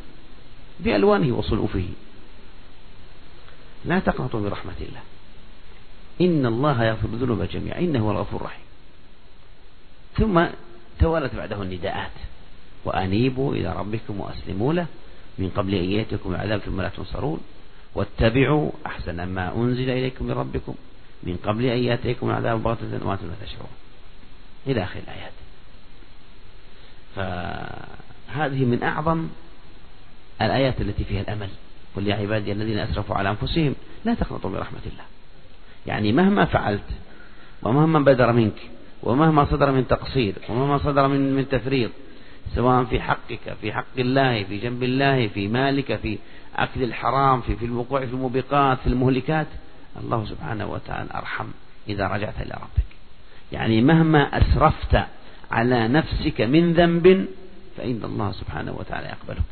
بألوانه 0.79 1.35
وصنوفه 1.35 1.85
لا 3.85 3.99
تقنطوا 3.99 4.41
برحمة 4.41 4.73
الله. 4.81 5.01
إن 6.21 6.45
الله 6.45 6.83
يغفر 6.83 7.07
الذنوب 7.07 7.43
جميعا. 7.43 7.79
إنه 7.79 7.99
هو 7.99 8.11
الغفور 8.11 8.41
الرحيم. 8.41 8.65
ثم 10.17 10.45
توالت 10.99 11.35
بعده 11.35 11.61
النداءات. 11.61 12.11
وأنيبوا 12.85 13.55
إلى 13.55 13.73
ربكم 13.73 14.19
وأسلموا 14.19 14.73
له. 14.73 14.85
من 15.37 15.49
قبل 15.49 15.73
أن 15.73 15.83
يأتيكم 15.83 16.35
العذاب 16.35 16.59
ثم 16.59 16.81
لا 16.81 16.89
تنصرون. 16.89 17.39
واتبعوا 17.95 18.71
أحسن 18.85 19.23
ما 19.23 19.55
أنزل 19.55 19.89
إليكم 19.89 20.25
من 20.25 20.31
ربكم. 20.31 20.75
من 21.23 21.37
قبل 21.37 21.65
أن 21.65 21.83
يأتيكم 21.83 22.29
العذاب 22.29 22.63
بغتة 22.63 23.07
وأنتم 23.07 23.27
لا 23.27 23.45
تشعرون. 23.45 23.82
إلى 24.67 24.83
آخر 24.83 24.99
الآيات. 24.99 25.33
فهذه 27.15 28.65
من 28.65 28.83
أعظم 28.83 29.27
الآيات 30.41 30.81
التي 30.81 31.03
فيها 31.03 31.21
الأمل. 31.21 31.49
قل 31.95 32.07
يا 32.07 32.15
عبادي 32.15 32.51
الذين 32.51 32.79
أسرفوا 32.79 33.15
على 33.15 33.29
أنفسهم 33.29 33.75
لا 34.05 34.13
تقنطوا 34.13 34.49
من 34.49 34.57
رحمة 34.57 34.81
الله. 34.85 35.03
يعني 35.87 36.11
مهما 36.11 36.45
فعلت 36.45 36.89
ومهما 37.63 37.99
بدر 37.99 38.31
منك 38.31 38.69
ومهما 39.03 39.45
صدر 39.45 39.71
من 39.71 39.87
تقصير 39.87 40.35
ومهما 40.49 40.77
صدر 40.77 41.07
من 41.07 41.35
من 41.35 41.49
تفريط 41.49 41.91
سواء 42.55 42.83
في 42.83 43.01
حقك 43.01 43.53
في 43.61 43.73
حق 43.73 43.97
الله 43.97 44.43
في 44.43 44.57
جنب 44.57 44.83
الله 44.83 45.27
في 45.27 45.47
مالك 45.47 45.95
في 45.95 46.17
أكل 46.55 46.83
الحرام 46.83 47.41
في 47.41 47.55
في 47.55 47.65
الوقوع 47.65 47.99
في 48.05 48.11
الموبقات 48.13 48.77
في 48.79 48.87
المهلكات 48.87 49.47
الله 49.97 50.25
سبحانه 50.25 50.65
وتعالى 50.65 51.09
أرحم 51.15 51.47
إذا 51.89 52.07
رجعت 52.07 52.41
إلى 52.41 52.53
ربك. 52.53 52.92
يعني 53.53 53.81
مهما 53.81 54.37
أسرفت 54.37 54.97
على 55.51 55.87
نفسك 55.87 56.41
من 56.41 56.73
ذنب 56.73 57.27
فإن 57.77 58.01
الله 58.03 58.31
سبحانه 58.31 58.71
وتعالى 58.71 59.07
يقبلك 59.07 59.43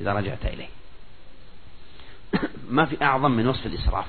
إذا 0.00 0.12
رجعت 0.12 0.46
إليه. 0.46 0.68
ما 2.70 2.84
في 2.84 3.04
أعظم 3.04 3.30
من 3.30 3.46
وصف 3.46 3.66
الإسراف. 3.66 4.06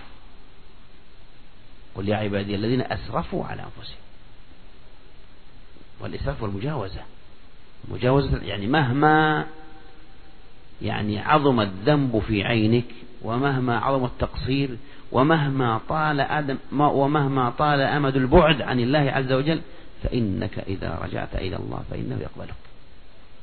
قل 1.95 2.09
يا 2.09 2.15
عبادي 2.15 2.55
الذين 2.55 2.81
أسرفوا 2.81 3.45
على 3.45 3.61
أنفسهم. 3.61 3.99
والإسراف 5.99 6.43
والمجاوزة. 6.43 7.01
مجاوزة 7.87 8.43
يعني 8.43 8.67
مهما 8.67 9.45
يعني 10.81 11.19
عظم 11.19 11.59
الذنب 11.59 12.23
في 12.27 12.43
عينك 12.43 12.85
ومهما 13.21 13.79
عظم 13.79 14.05
التقصير 14.05 14.77
ومهما 15.11 15.81
طال 15.89 16.19
أدم 16.19 16.57
ومهما 16.71 17.49
طال 17.49 17.81
أمد 17.81 18.15
البعد 18.15 18.61
عن 18.61 18.79
الله 18.79 18.99
عز 19.11 19.31
وجل 19.31 19.61
فإنك 20.03 20.59
إذا 20.59 20.99
رجعت 21.03 21.35
إلى 21.35 21.55
الله 21.55 21.83
فإنه 21.91 22.17
يقبلك. 22.21 22.55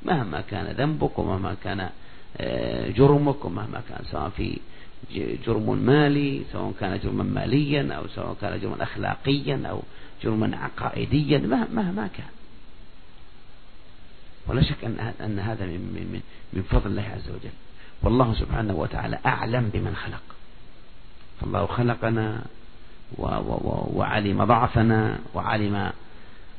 مهما 0.03 0.41
كان 0.41 0.67
ذنبك 0.67 1.19
ومهما 1.19 1.57
كان 1.65 1.89
آه، 2.37 2.91
جرمك 2.91 3.45
ومهما 3.45 3.83
كان 3.89 4.05
سواء 4.11 4.29
في 4.29 4.59
جرم 5.47 5.79
مالي 5.79 6.43
سواء 6.53 6.73
كان 6.81 7.01
جرما 7.05 7.25
ماليا 7.25 7.95
أو 7.95 8.07
سواء 8.07 8.37
كان 8.41 8.61
جرما 8.61 8.83
أخلاقيا 8.83 9.63
أو 9.67 9.83
جرما 10.23 10.57
عقائديا 10.57 11.39
مهما 11.73 12.09
كان. 12.17 12.27
ولا 14.47 14.63
شك 14.63 14.85
أن 14.85 15.13
أن 15.21 15.39
هذا 15.39 15.67
من 15.67 16.09
من 16.13 16.21
من 16.53 16.63
فضل 16.63 16.91
الله 16.91 17.03
عز 17.03 17.29
وجل. 17.29 17.55
والله 18.03 18.35
سبحانه 18.35 18.75
وتعالى 18.75 19.19
أعلم 19.27 19.71
بمن 19.75 19.97
خلق. 19.97 20.23
فالله 21.43 21.67
خلقنا 21.67 22.45
وعلم 23.95 24.45
ضعفنا 24.45 25.19
وعلم 25.35 25.93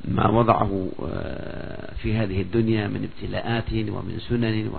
ما 0.05 0.27
وضعه 0.27 0.89
آه، 1.03 1.93
في 1.95 2.17
هذه 2.17 2.41
الدنيا 2.41 2.87
من 2.87 3.09
ابتلاءات 3.09 3.73
ومن 3.73 4.19
سنن 4.29 4.71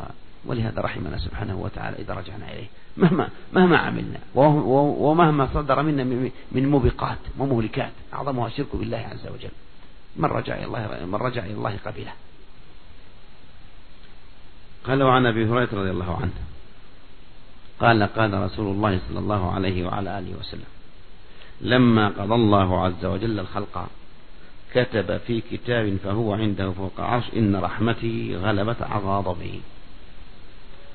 ولهذا 0.44 0.80
رحمنا 0.80 1.18
سبحانه 1.18 1.56
وتعالى 1.56 1.96
إذا 1.98 2.14
رجعنا 2.14 2.52
إليه. 2.52 2.66
مهما 2.96 3.28
مهما 3.52 3.78
عملنا 3.78 4.18
ومهما 4.34 5.48
صدر 5.54 5.82
منا 5.82 6.04
من 6.52 6.68
موبقات 6.68 7.18
ومهلكات 7.38 7.92
أعظمها 8.14 8.46
الشرك 8.46 8.76
بالله 8.76 8.98
عز 8.98 9.26
وجل. 9.26 9.50
من 10.16 10.24
رجع 10.24 10.54
إلى 10.54 10.64
الله 10.64 11.06
من 11.06 11.14
رجع 11.14 11.44
إلى 11.44 11.54
الله 11.54 11.76
قبله 11.86 12.12
قال 14.86 15.02
وعن 15.02 15.26
أبي 15.26 15.48
هريرة 15.48 15.68
رضي 15.72 15.90
الله 15.90 16.16
عنه. 16.16 16.32
قال 17.80 18.02
قال 18.02 18.42
رسول 18.42 18.66
الله 18.66 19.00
صلى 19.08 19.18
الله 19.18 19.52
عليه 19.52 19.86
وعلى 19.86 20.18
آله 20.18 20.38
وسلم 20.40 20.64
لما 21.60 22.08
قضى 22.08 22.34
الله 22.34 22.84
عز 22.84 23.04
وجل 23.04 23.40
الخلق 23.40 23.88
كتب 24.74 25.16
في 25.26 25.40
كتاب 25.40 25.96
فهو 26.04 26.34
عنده 26.34 26.72
فوق 26.72 27.00
عرش 27.00 27.24
إن 27.36 27.56
رحمتي 27.56 28.36
غلبت 28.36 28.82
غضبه 28.82 29.60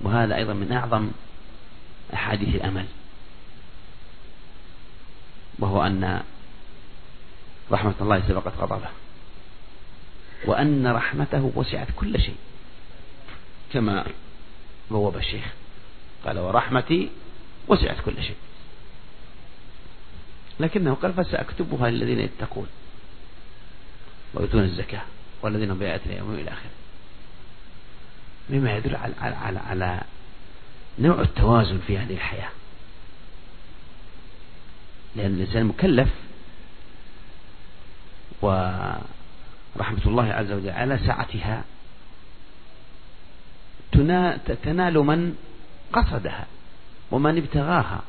وهذا 0.02 0.36
أيضا 0.36 0.54
من 0.54 0.72
أعظم 0.72 1.12
أحاديث 2.14 2.56
الأمل 2.56 2.86
وهو 5.60 5.84
أن 5.84 6.24
رحمة 7.72 7.94
الله 8.02 8.24
سبقت 8.28 8.54
غضبه 8.58 8.90
وأن 10.46 10.88
رحمته 10.88 11.52
وسعت 11.56 11.88
كل 11.96 12.22
شيء 12.22 12.36
كما 13.74 14.06
بوب 14.92 15.18
الشيخ. 15.18 15.46
قال 16.26 16.40
ورحمتي 16.40 17.10
وسعت 17.68 17.98
كل 18.06 18.24
شيء. 18.24 18.36
لكنه 20.60 20.94
قال 20.94 21.14
فسأكتبها 21.14 21.90
للذين 21.90 22.20
يتقون 22.20 22.68
ويؤتون 24.34 24.64
الزكاة 24.64 25.02
والذين 25.42 25.72
هم 25.72 25.80
بآياتنا 25.80 26.14
إلى 26.14 26.52
آخره. 26.52 26.72
مما 28.50 28.78
يدل 28.78 28.96
على, 28.96 29.14
على, 29.22 29.36
على, 29.36 29.60
على 29.60 30.02
نوع 31.00 31.22
التوازن 31.22 31.80
في 31.88 31.98
هذه 31.98 32.14
الحياة. 32.14 32.50
لأن 35.16 35.34
الإنسان 35.34 35.66
مكلف 35.66 36.10
ورحمة 38.42 40.06
الله 40.06 40.34
عز 40.34 40.52
وجل 40.52 40.70
على 40.70 41.00
سعتها 41.06 41.64
تنال 44.64 44.98
من 45.00 45.36
قصدها 45.94 46.46
ومن 47.12 47.38
ابتغاها 47.38 48.02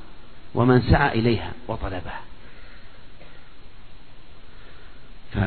ومن 0.55 0.83
سعى 0.83 1.19
إليها 1.19 1.53
وطلبها. 1.69 2.21
ف 5.35 5.39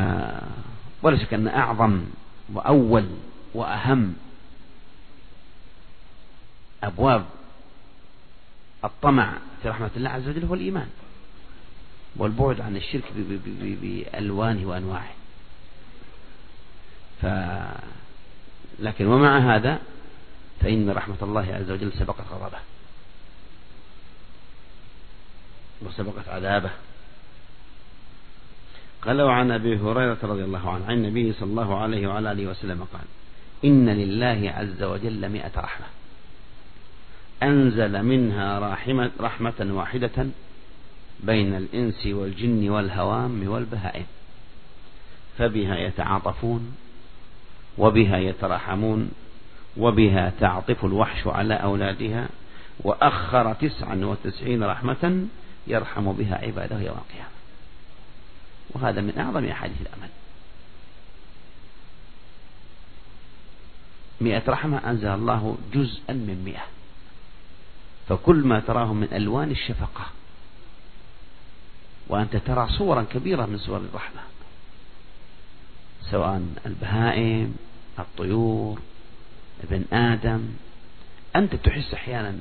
ولا 1.04 1.18
شك 1.18 1.34
أن 1.34 1.48
أعظم 1.48 2.06
وأول 2.54 3.10
وأهم 3.54 4.16
أبواب 6.84 7.26
الطمع 8.84 9.34
في 9.62 9.70
رحمة 9.70 9.90
الله 9.98 10.10
عز 10.10 10.28
وجل 10.28 10.46
هو 10.46 10.54
الإيمان 10.54 10.88
والبعد 12.16 12.62
عن 12.62 12.76
الشرك 12.76 13.04
بألوانه 13.82 14.68
وأنواعه 14.68 15.14
ف 17.22 17.26
لكن 18.80 19.06
ومع 19.08 19.56
هذا 19.56 19.80
فإن 20.62 20.90
رحمة 20.90 21.16
الله 21.22 21.56
عز 21.56 21.72
وجل 21.72 21.94
سبقت 21.94 22.26
غضبه. 22.32 22.60
وسبقت 25.82 26.28
عذابه. 26.28 26.72
قال 29.02 29.22
وعن 29.22 29.52
أبي 29.52 29.78
هريرة 29.78 30.18
رضي 30.24 30.44
الله 30.44 30.70
عنه 30.72 30.86
عن 30.86 30.94
النبي 30.94 31.34
صلى 31.34 31.50
الله 31.50 31.78
عليه 31.78 32.08
وعلى 32.08 32.32
آله 32.32 32.48
وسلم 32.48 32.84
قال 32.94 33.06
إن 33.66 33.90
لله 33.90 34.52
عز 34.52 34.84
وجل 34.84 35.30
مئة 35.30 35.60
رحمة. 35.60 35.86
أنزل 37.44 38.04
منها 38.04 38.60
رحمة, 38.60 39.12
رحمة 39.20 39.70
واحدة 39.72 40.28
بين 41.20 41.56
الإنس 41.56 42.06
والجن 42.06 42.70
والهوام 42.70 43.48
والبهائم. 43.48 44.06
فبها 45.38 45.78
يتعاطفون 45.78 46.76
وبها 47.78 48.18
يترحمون 48.18 49.12
وبها 49.78 50.32
تعطف 50.40 50.86
الوحش 50.86 51.28
على 51.28 51.54
أولادها 51.54 52.30
وأخر 52.80 53.54
تسعا 53.54 53.96
وتسعين 53.96 54.64
رحمة 54.64 55.28
يرحم 55.68 56.12
بها 56.12 56.36
عباده 56.36 56.76
يوم 56.76 56.98
القيامة. 56.98 57.34
وهذا 58.70 59.02
من 59.02 59.20
أعظم 59.20 59.46
أحاديث 59.46 59.82
الأمل. 59.82 60.10
مئة 64.22 64.44
رحمة 64.52 64.78
أنزل 64.90 65.08
الله 65.08 65.58
جزءا 65.74 66.14
من 66.14 66.42
مئة. 66.46 66.66
فكل 68.10 68.36
ما 68.36 68.60
تراه 68.60 68.94
من 68.94 69.08
ألوان 69.14 69.52
الشفقة. 69.52 70.06
وأنت 72.08 72.36
ترى 72.36 72.70
صورا 72.70 73.04
كبيرة 73.04 73.46
من 73.46 73.58
صور 73.58 73.78
الرحمة. 73.78 74.22
سواء 76.12 76.42
البهائم 76.66 77.56
الطيور 78.00 78.80
ابن 79.64 79.98
آدم. 79.98 80.42
أنت 81.36 81.56
تحس 81.56 81.94
أحيانا 81.94 82.34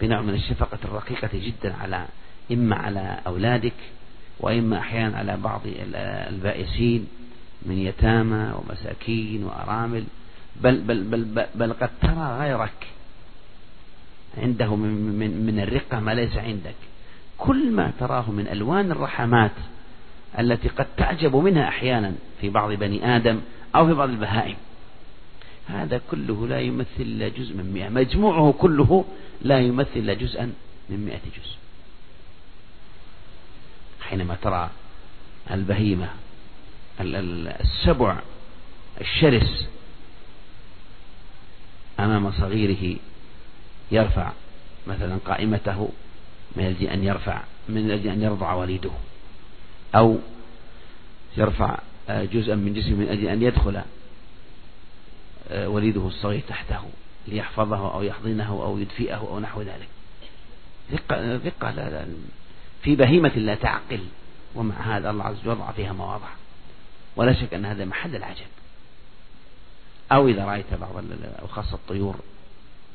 بنوع 0.00 0.20
من 0.20 0.34
الشفقة 0.34 0.78
الرقيقة 0.84 1.30
جدا 1.34 1.74
على 1.74 2.06
إما 2.52 2.76
على 2.76 3.18
أولادك 3.26 3.74
وإما 4.40 4.78
أحيانا 4.78 5.16
على 5.16 5.36
بعض 5.36 5.60
البائسين 6.04 7.06
من 7.62 7.78
يتامى 7.78 8.52
ومساكين 8.52 9.44
وأرامل. 9.44 10.04
بل, 10.56 10.80
بل, 10.80 11.04
بل, 11.04 11.24
بل, 11.24 11.46
بل 11.54 11.72
قد 11.72 11.90
ترى 12.02 12.38
غيرك 12.38 12.86
عنده 14.38 14.76
من, 14.76 15.18
من, 15.18 15.46
من 15.46 15.60
الرقة 15.60 16.00
ما 16.00 16.14
ليس 16.14 16.36
عندك. 16.36 16.74
كل 17.38 17.70
ما 17.72 17.92
تراه 18.00 18.30
من 18.30 18.48
ألوان 18.48 18.90
الرحمات 18.90 19.50
التي 20.38 20.68
قد 20.68 20.86
تعجب 20.96 21.36
منها 21.36 21.68
أحيانا 21.68 22.12
في 22.40 22.48
بعض 22.48 22.72
بني 22.72 23.16
آدم 23.16 23.40
أو 23.74 23.86
في 23.86 23.94
بعض 23.94 24.08
البهائم. 24.08 24.56
هذا 25.70 26.00
كله 26.10 26.48
لا 26.48 26.60
يمثل 26.60 26.88
إلا 26.98 27.28
جزء 27.28 27.54
من 27.54 27.72
مئة. 27.74 27.88
مجموعه 27.88 28.52
كله 28.52 29.04
لا 29.42 29.58
يمثل 29.58 29.96
إلا 29.96 30.14
جزءا 30.14 30.52
من 30.90 31.04
مئة 31.06 31.20
جزء. 31.36 31.56
حينما 34.00 34.36
ترى 34.42 34.70
البهيمة 35.50 36.08
السبع 37.00 38.18
الشرس 39.00 39.68
أمام 42.00 42.32
صغيره 42.32 42.96
يرفع 43.92 44.32
مثلا 44.86 45.18
قائمته 45.26 45.88
من 46.56 46.64
أجل 46.64 46.86
أن 46.86 47.04
يرفع 47.04 47.42
من 47.68 47.90
أجل 47.90 48.08
أن 48.08 48.22
يرضع 48.22 48.54
وليده 48.54 48.90
أو 49.94 50.18
يرفع 51.36 51.78
جزءا 52.08 52.54
من 52.54 52.74
جسمه 52.74 52.96
من 52.96 53.08
أجل 53.08 53.28
أن 53.28 53.42
يدخل 53.42 53.82
وليده 55.52 56.06
الصغير 56.06 56.42
تحته 56.48 56.82
ليحفظه 57.28 57.94
أو 57.94 58.02
يحضنه 58.02 58.48
أو 58.48 58.78
يدفئه 58.78 59.14
أو 59.14 59.40
نحو 59.40 59.62
ذلك. 59.62 59.88
ثقة 60.92 61.38
ثقة 61.38 61.70
لا 61.70 61.90
لا 61.90 62.06
في 62.82 62.96
بهيمة 62.96 63.28
لا 63.28 63.54
تعقل 63.54 64.00
ومع 64.54 64.74
هذا 64.74 65.10
الله 65.10 65.24
عز 65.24 65.38
وجل 65.40 65.48
وضع 65.48 65.72
فيها 65.72 65.92
مواضع. 65.92 66.28
ولا 67.16 67.32
شك 67.32 67.54
أن 67.54 67.64
هذا 67.64 67.84
محل 67.84 68.16
العجب. 68.16 68.46
أو 70.12 70.28
إذا 70.28 70.44
رأيت 70.44 70.74
بعض 70.74 71.04
أو 71.42 71.46
خاصة 71.46 71.74
الطيور 71.74 72.16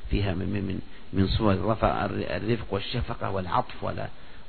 فيها 0.09 0.33
من 0.33 0.45
من 0.49 0.79
من 1.13 1.27
صور 1.27 1.53
الرفق 1.53 2.73
والشفقة 2.73 3.31
والعطف 3.31 3.83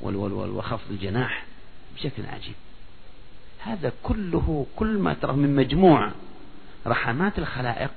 وخفض 0.00 0.90
الجناح 0.90 1.44
بشكل 1.96 2.26
عجيب. 2.26 2.54
هذا 3.58 3.92
كله 4.02 4.66
كل 4.76 4.98
ما 4.98 5.14
تراه 5.14 5.34
من 5.36 5.56
مجموع 5.56 6.10
رحمات 6.86 7.38
الخلائق 7.38 7.90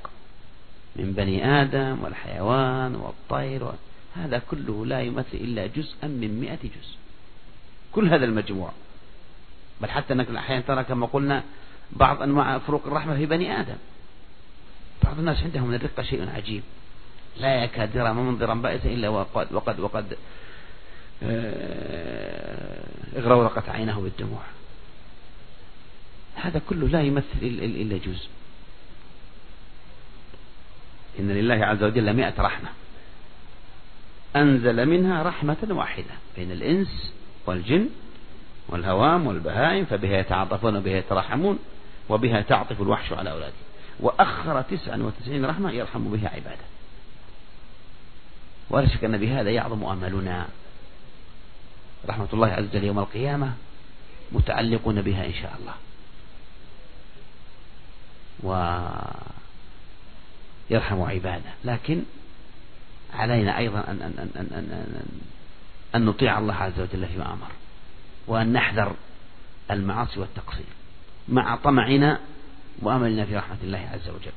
من 0.95 1.13
بني 1.13 1.61
آدم 1.61 2.03
والحيوان 2.03 2.95
والطير 2.95 3.71
هذا 4.15 4.41
كله 4.51 4.85
لا 4.85 5.01
يمثل 5.01 5.33
إلا 5.33 5.67
جزءا 5.67 6.07
من 6.07 6.39
مئة 6.39 6.59
جزء. 6.63 6.97
كل 7.91 8.09
هذا 8.09 8.25
المجموع. 8.25 8.71
بل 9.81 9.89
حتى 9.89 10.13
أنك 10.13 10.29
أحيانا 10.29 10.61
ترى 10.61 10.83
كما 10.83 11.05
قلنا 11.05 11.43
بعض 11.91 12.21
أنواع 12.21 12.57
فروق 12.57 12.87
الرحمة 12.87 13.15
في 13.15 13.25
بني 13.25 13.59
آدم. 13.59 13.77
بعض 15.03 15.19
الناس 15.19 15.43
عندهم 15.43 15.67
من 15.67 15.75
الرقة 15.75 16.03
شيء 16.03 16.29
عجيب. 16.35 16.63
لا 17.37 17.63
يكاد 17.63 17.95
يرى 17.95 18.13
منظرا 18.13 18.53
بائسا 18.53 18.89
إلا 18.89 19.09
وقد 19.09 19.53
وقد 19.53 19.79
وقد 19.79 20.17
آه، 21.23 22.83
اغرورقت 23.17 23.69
عينه 23.69 24.01
بالدموع. 24.01 24.41
هذا 26.35 26.61
كله 26.69 26.87
لا 26.87 27.01
يمثل 27.01 27.41
إلا 27.41 27.97
جزء. 27.97 28.29
إن 31.19 31.31
لله 31.31 31.65
عز 31.65 31.83
وجل 31.83 32.13
مئة 32.13 32.41
رحمة. 32.41 32.69
أنزل 34.35 34.85
منها 34.85 35.23
رحمة 35.23 35.57
واحدة 35.69 36.13
بين 36.37 36.51
الإنس 36.51 37.13
والجن 37.45 37.89
والهوام 38.69 39.27
والبهائم 39.27 39.85
فبها 39.85 40.17
يتعاطفون 40.17 40.75
وبها 40.75 40.97
يترحمون 40.97 41.59
وبها 42.09 42.41
تعطف 42.41 42.81
الوحش 42.81 43.13
على 43.13 43.31
أولاده. 43.31 43.53
وأخر 43.99 44.61
تسعا 44.61 44.97
وتسعين 44.97 45.45
رحمة 45.45 45.71
يرحم 45.71 46.11
بها 46.11 46.29
عباده. 46.29 46.65
ولا 48.69 48.87
شك 48.87 49.03
أن 49.03 49.17
بهذا 49.17 49.49
يعظم 49.49 49.83
أملنا 49.83 50.47
رحمة 52.09 52.27
الله 52.33 52.47
عز 52.47 52.63
وجل 52.63 52.83
يوم 52.83 52.99
القيامة 52.99 53.53
متعلقون 54.31 55.01
بها 55.01 55.25
إن 55.25 55.33
شاء 55.33 55.59
الله. 55.59 55.73
ويرحم 60.71 61.01
عباده. 61.01 61.51
لكن 61.65 62.03
علينا 63.13 63.57
أيضا 63.57 63.79
أن, 63.79 64.01
أن, 64.01 64.13
أن, 64.19 64.29
أن, 64.35 64.47
أن, 64.53 64.71
أن, 64.71 65.05
أن 65.95 66.05
نطيع 66.05 66.39
الله 66.39 66.53
عز 66.53 66.79
وجل 66.79 67.07
فيما 67.07 67.33
أمر 67.33 67.47
وأن 68.27 68.53
نحذر 68.53 68.95
المعاصي 69.71 70.19
والتقصير 70.19 70.65
مع 71.29 71.55
طمعنا 71.55 72.19
وأملنا 72.81 73.25
في 73.25 73.37
رحمة 73.37 73.57
الله 73.63 73.89
عز 73.93 74.09
وجل. 74.09 74.31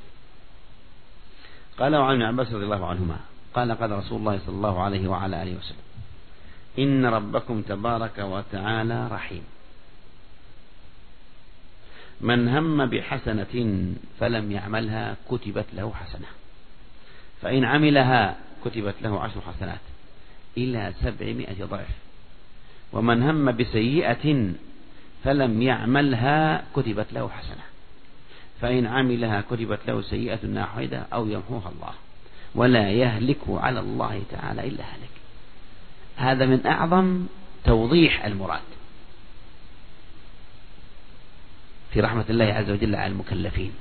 قال 1.78 1.96
وعن 1.96 2.14
ابن 2.14 2.22
عباس 2.22 2.52
رضي 2.52 2.64
الله 2.64 2.86
عنهما 2.86 3.16
قال 3.54 3.72
قال 3.72 3.90
رسول 3.90 4.18
الله 4.18 4.38
صلى 4.38 4.54
الله 4.54 4.82
عليه 4.82 5.08
وعلى 5.08 5.42
آله 5.42 5.58
وسلم 5.58 5.82
إن 6.78 7.06
ربكم 7.06 7.62
تبارك 7.62 8.18
وتعالى 8.18 9.08
رحيم. 9.08 9.42
من 12.22 12.48
هم 12.48 12.86
بحسنة 12.86 13.84
فلم 14.20 14.52
يعملها 14.52 15.16
كتبت 15.30 15.66
له 15.74 15.92
حسنة. 15.94 16.26
فإن 17.42 17.64
عملها 17.64 18.36
كتبت 18.64 18.94
له 19.02 19.20
عشر 19.20 19.40
حسنات 19.40 19.80
إلى 20.56 20.92
سبعمائة 21.02 21.64
ضعف. 21.64 21.88
ومن 22.92 23.22
هم 23.22 23.56
بسيئة 23.56 24.52
فلم 25.24 25.62
يعملها 25.62 26.64
كتبت 26.76 27.12
له 27.12 27.28
حسنة. 27.28 27.62
فإن 28.60 28.86
عملها 28.86 29.40
كتبت 29.50 29.78
له 29.88 30.02
سيئة 30.02 30.38
واحدة 30.44 31.06
أو 31.12 31.28
يمحوها 31.28 31.72
الله. 31.76 31.92
ولا 32.54 32.90
يهلك 32.90 33.40
على 33.48 33.80
الله 33.80 34.22
تعالى 34.30 34.68
إلا 34.68 34.84
هلك. 34.84 35.10
هذا 36.16 36.46
من 36.46 36.66
أعظم 36.66 37.26
توضيح 37.64 38.24
المراد. 38.24 38.60
في 41.92 42.00
رحمة 42.00 42.24
الله 42.30 42.44
عز 42.44 42.70
وجل 42.70 42.94
على 42.94 43.12
المكلفين. 43.12 43.72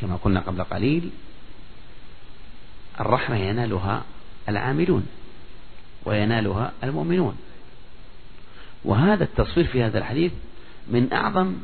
كما 0.00 0.16
قلنا 0.16 0.40
قبل 0.40 0.64
قليل 0.64 1.10
الرحمة 3.00 3.36
ينالها 3.36 4.02
العاملون 4.48 5.06
وينالها 6.04 6.72
المؤمنون. 6.84 7.36
وهذا 8.84 9.24
التصوير 9.24 9.66
في 9.66 9.82
هذا 9.82 9.98
الحديث 9.98 10.32
من 10.88 11.12
أعظم 11.12 11.54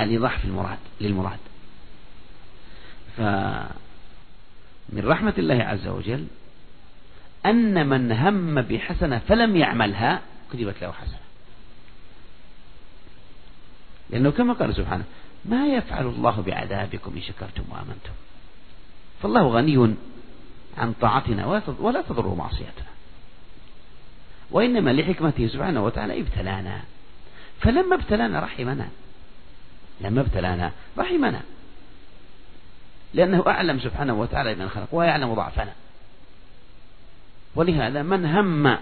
الإيضاح 0.00 0.38
في 0.38 0.44
المراد 0.44 0.78
للمراد. 1.00 1.38
فمن 3.16 3.72
رحمة 5.04 5.34
الله 5.38 5.64
عز 5.64 5.86
وجل 5.86 6.26
أن 7.46 7.88
من 7.88 8.12
هم 8.12 8.62
بحسنة 8.62 9.18
فلم 9.18 9.56
يعملها 9.56 10.20
كتبت 10.52 10.82
له 10.82 10.92
حسنة. 10.92 11.29
لأنه 14.10 14.30
كما 14.30 14.52
قال 14.52 14.74
سبحانه 14.74 15.04
ما 15.44 15.66
يفعل 15.66 16.06
الله 16.06 16.42
بعذابكم 16.46 17.12
إن 17.16 17.22
شكرتم 17.22 17.62
وآمنتم. 17.70 18.12
فالله 19.22 19.48
غني 19.48 19.94
عن 20.78 20.92
طاعتنا 20.92 21.46
ولا 21.80 22.02
تضر 22.02 22.34
معصيتنا. 22.34 22.90
وإنما 24.50 24.90
لحكمته 24.90 25.46
سبحانه 25.46 25.84
وتعالى 25.84 26.20
ابتلانا. 26.20 26.80
فلما 27.60 27.94
ابتلانا 27.94 28.40
رحمنا. 28.40 28.88
لما 30.00 30.20
ابتلانا 30.20 30.72
رحمنا. 30.98 31.40
لأنه 33.14 33.44
أعلم 33.46 33.80
سبحانه 33.80 34.14
وتعالى 34.14 34.54
بمن 34.54 34.68
خلق 34.68 34.88
ويعلم 34.92 35.34
ضعفنا. 35.34 35.72
ولهذا 37.54 38.02
من 38.02 38.26
هم 38.26 38.78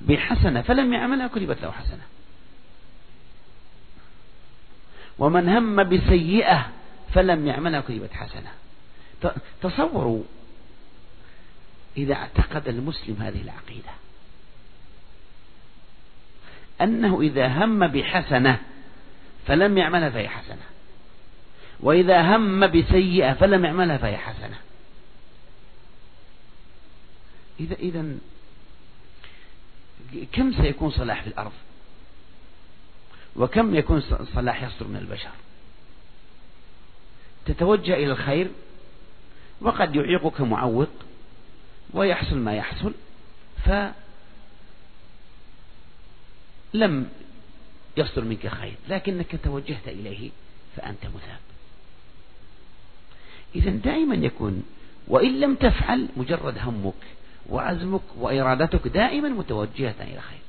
بحسنة 0.00 0.62
فلم 0.62 0.92
يعملها 0.92 1.26
كتبت 1.26 1.62
له 1.62 1.70
حسنة. 1.70 2.02
ومن 5.18 5.48
هم 5.48 5.82
بسيئة 5.82 6.70
فلم 7.14 7.46
يعملها 7.46 7.80
كتبت 7.80 8.12
حسنة. 8.12 8.52
تصوروا 9.62 10.22
إذا 11.96 12.14
اعتقد 12.14 12.68
المسلم 12.68 13.16
هذه 13.20 13.42
العقيدة. 13.42 13.90
أنه 16.80 17.20
إذا 17.20 17.48
هم 17.48 17.86
بحسنة 17.86 18.58
فلم 19.46 19.78
يعملها 19.78 20.10
فهي 20.10 20.28
حسنة. 20.28 20.62
وإذا 21.80 22.36
هم 22.36 22.66
بسيئة 22.66 23.32
فلم 23.32 23.64
يعملها 23.64 23.96
فهي 23.96 24.16
حسنة. 24.16 24.58
إذا 27.60 27.74
إذا 27.74 28.18
كم 30.32 30.52
سيكون 30.52 30.90
صلاح 30.90 31.22
في 31.22 31.28
الأرض؟ 31.28 31.52
وكم 33.38 33.74
يكون 33.74 34.02
صلاح 34.34 34.62
يصدر 34.62 34.88
من 34.88 34.96
البشر؟ 34.96 35.30
تتوجه 37.46 37.94
إلى 37.94 38.12
الخير 38.12 38.50
وقد 39.60 39.96
يعيقك 39.96 40.40
معوق 40.40 40.88
ويحصل 41.94 42.36
ما 42.36 42.54
يحصل 42.54 42.94
فلم 43.64 43.92
يصدر 47.96 48.24
منك 48.24 48.46
خير 48.46 48.74
لكنك 48.88 49.40
توجهت 49.44 49.88
إليه 49.88 50.30
فأنت 50.76 51.06
مثاب. 51.06 51.40
إذا 53.54 53.70
دائما 53.70 54.14
يكون 54.14 54.62
وإن 55.08 55.40
لم 55.40 55.54
تفعل 55.54 56.08
مجرد 56.16 56.58
همك 56.58 56.94
وعزمك 57.48 58.02
وإرادتك 58.16 58.88
دائما 58.88 59.28
متوجهة 59.28 59.94
إلى 60.00 60.16
الخير 60.16 60.47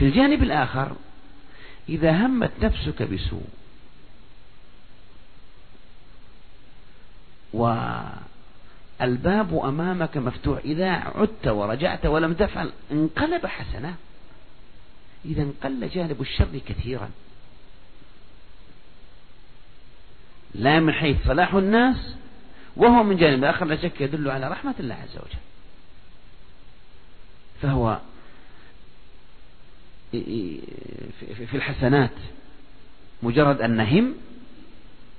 في 0.00 0.06
الجانب 0.06 0.42
الآخر 0.42 0.96
إذا 1.88 2.26
همت 2.26 2.50
نفسك 2.62 3.02
بسوء 3.02 3.44
والباب 9.00 9.54
أمامك 9.64 10.16
مفتوح 10.16 10.58
إذا 10.58 10.90
عدت 10.90 11.48
ورجعت 11.48 12.06
ولم 12.06 12.34
تفعل 12.34 12.72
انقلب 12.92 13.46
حسنة. 13.46 13.94
إذا 15.24 15.42
انقل 15.42 15.88
جانب 15.88 16.20
الشر 16.20 16.58
كثيرا. 16.66 17.10
لا 20.54 20.80
من 20.80 20.92
حيث 20.92 21.16
صلاح 21.26 21.54
الناس 21.54 22.14
وهو 22.76 23.02
من 23.02 23.16
جانب 23.16 23.44
آخر 23.44 23.64
لا 23.66 23.76
شك 23.76 24.00
يدل 24.00 24.30
على 24.30 24.48
رحمة 24.48 24.74
الله 24.80 24.94
عز 24.94 25.16
وجل. 25.16 25.40
فهو 27.62 28.00
في 30.10 31.54
الحسنات 31.54 32.10
مجرد 33.22 33.60
أن 33.60 33.76
نهم 33.76 34.14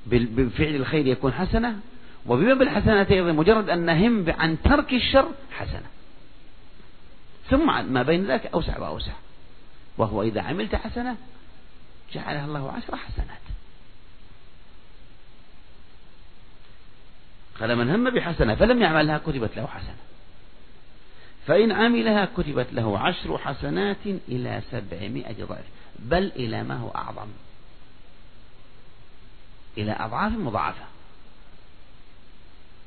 بفعل 0.06 0.76
الخير 0.76 1.08
يكون 1.08 1.34
حسنة 1.34 1.80
وبباب 2.26 2.62
الحسنات 2.62 3.12
أيضا 3.12 3.32
مجرد 3.32 3.70
أن 3.70 3.86
نهم 3.86 4.26
عن 4.30 4.58
ترك 4.64 4.94
الشر 4.94 5.32
حسنة. 5.52 5.88
ثم 7.50 7.94
ما 7.94 8.04
بين 8.04 8.26
ذلك 8.26 8.46
أوسع 8.46 8.80
وأوسع. 8.80 9.14
وهو 9.98 10.24
إذا 10.24 10.42
عملت 10.42 10.76
حسنة 10.76 11.18
جعلها 12.14 12.46
الله 12.46 12.72
عشر 12.72 12.96
حسنات. 12.96 13.42
قال 17.60 17.76
من 17.76 17.90
هم 17.90 18.10
بحسنة 18.10 18.56
فلم 18.56 18.82
يعملها 18.82 19.18
كتبت 19.18 19.58
له 19.58 19.68
حسنة. 19.68 19.96
فإن 21.48 21.72
عملها 21.72 22.26
كتبت 22.26 22.74
له 22.74 23.00
عشر 23.00 23.38
حسنات 23.38 24.06
إلى 24.06 24.62
سبعمائة 24.72 25.46
ضعف 25.46 25.66
بل 26.00 26.32
إلى 26.36 26.64
ما 26.64 26.78
هو 26.78 26.90
أعظم؟ 26.90 27.28
إلى 29.78 29.92
أضعاف 30.00 30.32
مضاعفة. 30.32 30.86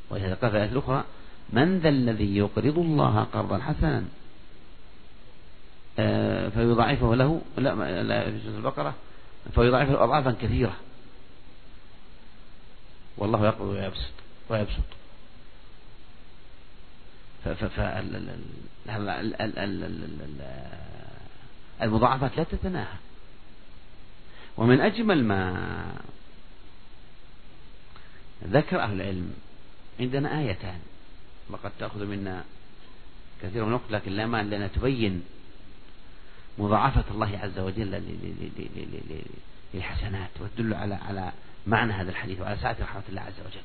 في 0.08 0.46
الآية 0.46 0.64
الأخرى 0.64 1.04
من 1.50 1.78
ذا 1.78 1.88
الذي 1.88 2.36
يقرض 2.36 2.78
الله 2.78 3.22
قرضا 3.22 3.58
حسنا؟ 3.58 4.04
آه، 5.98 6.48
فيضاعفه 6.48 7.14
له 7.14 7.40
لا 7.58 8.02
لا 8.02 8.30
في 8.30 8.40
سورة 8.44 8.56
البقرة 8.56 8.94
فيضاعفه 9.54 10.04
أضعافا 10.04 10.36
كثيرة. 10.42 10.76
والله 13.18 13.46
يقبض 13.46 13.66
ويبسط 13.68 14.12
ويبسط. 14.48 15.03
المضاعفات 21.82 22.36
لا 22.36 22.44
تتناهى 22.44 22.96
ومن 24.56 24.80
أجمل 24.80 25.24
ما 25.24 25.94
ذكر 28.44 28.82
أهل 28.82 29.00
العلم 29.00 29.34
عندنا 30.00 30.38
آيتان 30.38 30.78
وقد 31.50 31.70
تأخذ 31.78 32.06
منا 32.06 32.44
كثير 33.42 33.62
من 33.62 33.68
الوقت 33.68 33.90
لكن 33.90 34.12
لا 34.12 34.26
مانع 34.26 34.50
لأنها 34.50 34.68
تبين 34.68 35.22
مضاعفة 36.58 37.04
الله 37.10 37.38
عز 37.38 37.58
وجل 37.58 38.02
للحسنات 39.74 40.30
وتدل 40.40 40.74
على 40.74 40.94
على 40.94 41.32
معنى 41.66 41.92
هذا 41.92 42.10
الحديث 42.10 42.40
وعلى 42.40 42.56
سعة 42.56 42.76
رحمة 42.80 43.02
الله 43.08 43.20
عز 43.20 43.40
وجل 43.40 43.64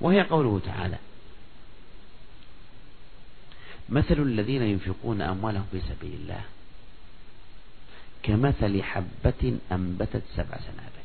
وهي 0.00 0.22
قوله 0.22 0.60
تعالى 0.64 0.98
مثل 3.90 4.22
الذين 4.22 4.62
ينفقون 4.62 5.22
أموالهم 5.22 5.66
في 5.72 5.80
سبيل 5.80 6.14
الله. 6.14 6.40
كمثل 8.22 8.82
حبة 8.82 9.58
أنبتت 9.72 10.22
سبع 10.36 10.58
سنابل. 10.58 11.04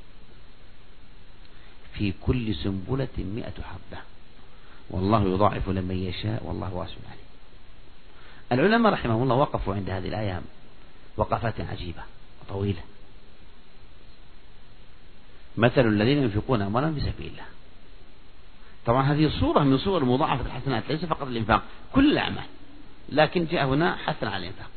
في 1.93 2.13
كل 2.21 2.55
سنبلة 2.55 3.07
مئة 3.17 3.63
حبة. 3.63 4.01
والله 4.89 5.23
يضاعف 5.23 5.69
لمن 5.69 5.97
يشاء 5.97 6.43
والله 6.45 6.73
واسع 6.73 6.95
عليم. 7.11 7.25
العلماء 8.51 8.93
رحمهم 8.93 9.23
الله 9.23 9.35
وقفوا 9.35 9.75
عند 9.75 9.89
هذه 9.89 10.07
الآية 10.07 10.41
وقفات 11.17 11.61
عجيبة 11.61 12.03
وطويلة. 12.41 12.81
مثل 15.57 15.87
الذين 15.87 16.17
ينفقون 16.17 16.61
أموالهم 16.61 16.95
في 16.95 16.99
سبيل 16.99 17.27
الله. 17.27 17.45
طبعا 18.85 19.13
هذه 19.13 19.31
صورة 19.39 19.63
من 19.63 19.77
صور 19.77 20.05
مضاعفة 20.05 20.45
الحسنات 20.45 20.83
ليس 20.89 21.05
فقط 21.05 21.27
الإنفاق 21.27 21.63
كل 21.93 22.11
الأعمال. 22.11 22.45
لكن 23.09 23.45
جاء 23.45 23.65
هنا 23.65 23.95
حثا 23.95 24.25
على 24.25 24.37
الإنفاق. 24.37 24.69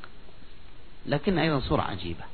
لكن 1.06 1.38
أيضا 1.38 1.60
صورة 1.60 1.82
عجيبة. 1.82 2.24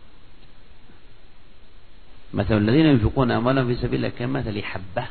مثل 2.34 2.56
الذين 2.56 2.86
ينفقون 2.86 3.30
أموالهم 3.30 3.74
في 3.74 3.82
سبيل 3.82 3.94
الله 4.04 4.08
كمثل 4.18 4.62
حبة 4.62 5.06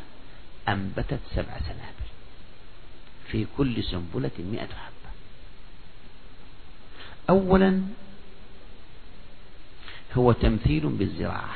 أنبتت 0.70 1.20
سبع 1.36 1.60
سنابل 1.60 2.10
في 3.28 3.46
كل 3.58 3.84
سنبلة 3.84 4.32
مئة 4.40 4.68
حبة. 4.68 5.12
أولا 7.30 7.82
هو 10.14 10.32
تمثيل 10.32 10.88
بالزراعة. 10.88 11.56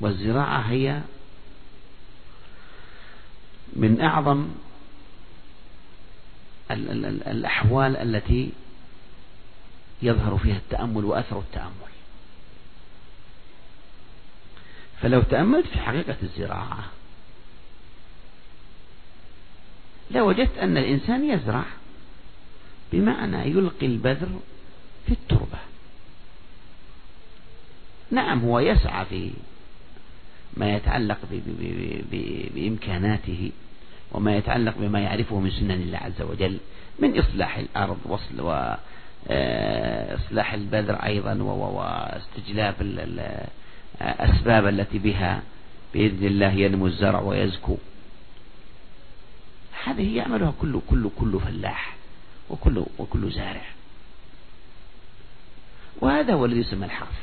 والزراعة 0.00 0.60
هي 0.60 1.00
من 3.76 4.00
أعظم 4.00 4.48
الأحوال 6.70 7.96
التي 7.96 8.50
يظهر 10.02 10.38
فيها 10.38 10.56
التأمل 10.56 11.04
وأثر 11.04 11.38
التأمل. 11.38 11.94
فلو 15.02 15.22
تأملت 15.22 15.66
في 15.66 15.78
حقيقة 15.78 16.16
الزراعة 16.22 16.84
لوجدت 20.10 20.58
أن 20.58 20.76
الإنسان 20.76 21.30
يزرع 21.30 21.64
بمعنى 22.92 23.50
يلقي 23.50 23.86
البذر 23.86 24.40
في 25.06 25.12
التربة. 25.12 25.58
نعم 28.10 28.40
هو 28.40 28.58
يسعى 28.58 29.04
في 29.04 29.30
ما 30.56 30.76
يتعلق 30.76 31.18
بإمكاناته 32.54 33.52
وما 34.12 34.36
يتعلق 34.36 34.74
بما 34.78 35.00
يعرفه 35.00 35.40
من 35.40 35.50
سنن 35.50 35.70
الله 35.70 35.98
عز 35.98 36.22
وجل 36.22 36.58
من 36.98 37.18
إصلاح 37.18 37.56
الأرض 37.56 37.98
وصل 38.04 38.40
وإصلاح 38.40 40.54
البذر 40.54 40.94
أيضا 40.94 41.42
واستجلاب 41.42 42.74
الأسباب 44.00 44.68
التي 44.68 44.98
بها 44.98 45.42
بإذن 45.94 46.26
الله 46.26 46.52
ينمو 46.52 46.86
الزرع 46.86 47.20
ويزكو. 47.20 47.76
هذه 49.84 50.16
يعملها 50.16 50.54
كل 50.60 50.80
كل 50.90 51.10
كل 51.18 51.40
فلاح 51.40 51.96
وكل 52.50 52.84
وكل 52.98 53.30
زارع. 53.30 53.64
وهذا 56.00 56.34
هو 56.34 56.44
الذي 56.44 56.60
يسمى 56.60 56.86
الحرث. 56.86 57.18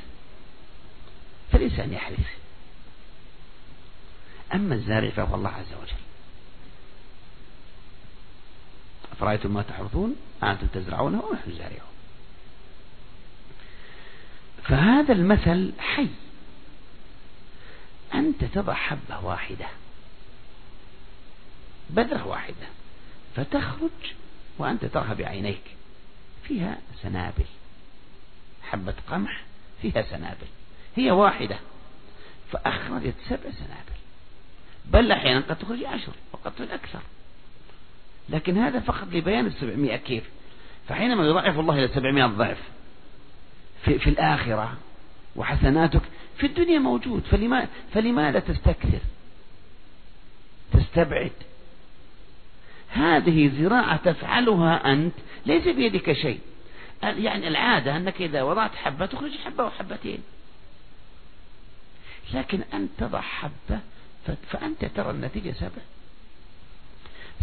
فالإنسان 1.51 1.93
يحرث. 1.93 2.27
أما 4.53 4.75
الزارع 4.75 5.09
فهو 5.09 5.35
الله 5.35 5.49
عز 5.49 5.73
وجل. 5.81 6.01
أفرأيتم 9.21 9.53
ما 9.53 9.61
تحرثون 9.61 10.15
أنتم 10.43 10.67
تزرعونه 10.67 11.23
ونحن 11.25 11.51
زارعون. 11.51 11.91
فهذا 14.63 15.13
المثل 15.13 15.73
حي. 15.79 16.07
أنت 18.13 18.43
تضع 18.43 18.73
حبة 18.73 19.25
واحدة 19.25 19.65
بذرة 21.89 22.27
واحدة 22.27 22.67
فتخرج 23.35 23.89
وأنت 24.57 24.85
ترها 24.85 25.13
بعينيك 25.13 25.63
فيها 26.47 26.77
سنابل. 27.01 27.45
حبة 28.63 28.95
قمح 29.07 29.41
فيها 29.81 30.01
سنابل. 30.01 30.47
هي 30.95 31.11
واحدة 31.11 31.59
فأخرجت 32.51 33.15
سبع 33.29 33.51
سنابل. 33.51 33.99
بل 34.85 35.11
أحيانا 35.11 35.39
قد 35.39 35.59
تخرج 35.59 35.83
عشر 35.83 36.13
وقد 36.33 36.55
تخرج 36.55 36.71
أكثر. 36.71 37.01
لكن 38.29 38.57
هذا 38.57 38.79
فقط 38.79 39.07
لبيان 39.13 39.45
السبعمائة 39.45 39.97
كيف. 39.97 40.23
فحينما 40.89 41.25
يضعف 41.25 41.59
الله 41.59 41.79
إلى 41.79 41.87
سبعمائة 41.87 42.25
ضعف 42.25 42.57
في, 43.83 43.99
في 43.99 44.09
الآخرة 44.09 44.77
وحسناتك 45.35 46.01
في 46.37 46.47
الدنيا 46.47 46.79
موجود 46.79 47.23
فلما 47.23 47.67
فلماذا 47.93 48.39
تستكثر؟ 48.39 48.99
تستبعد. 50.73 51.31
هذه 52.89 53.51
زراعة 53.61 53.97
تفعلها 53.97 54.93
أنت 54.93 55.13
ليس 55.45 55.67
بيدك 55.67 56.13
شيء. 56.13 56.39
يعني 57.03 57.47
العادة 57.47 57.97
أنك 57.97 58.21
إذا 58.21 58.41
وضعت 58.41 58.75
حبة 58.75 59.05
تخرج 59.05 59.31
حبة 59.45 59.63
وحبتين. 59.63 60.19
لكن 62.33 62.61
أنت 62.73 62.89
تضع 62.97 63.21
حبة 63.21 63.79
فأنت 64.49 64.85
ترى 64.85 65.11
النتيجة 65.11 65.51
سبع 65.51 65.81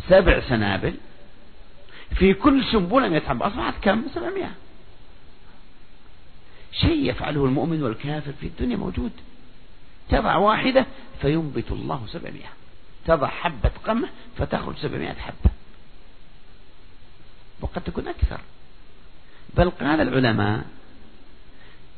سبع 0.08 0.40
سنابل 0.48 0.94
في 2.14 2.34
كل 2.34 2.64
سنبلة 2.64 3.08
مئة 3.08 3.28
حبة 3.28 3.46
أصبحت 3.46 3.74
كم؟ 3.82 4.02
سبعمائة. 4.14 4.50
شيء 6.72 7.11
يفعله 7.11 7.44
المؤمن 7.44 7.82
والكافر 7.82 8.32
في 8.40 8.46
الدنيا 8.46 8.76
موجود. 8.76 9.12
تضع 10.08 10.37
واحدة 10.37 10.87
فينبت 11.20 11.70
الله 11.70 12.06
سبعمائة. 12.08 12.48
تضع 13.06 13.26
حبة 13.26 13.70
قمح 13.87 14.08
فتخرج 14.38 14.76
سبعمائة 14.76 15.14
حبة. 15.14 15.50
وقد 17.61 17.82
تكون 17.82 18.08
أكثر. 18.08 18.40
بل 19.56 19.70
قال 19.70 20.00
العلماء 20.00 20.64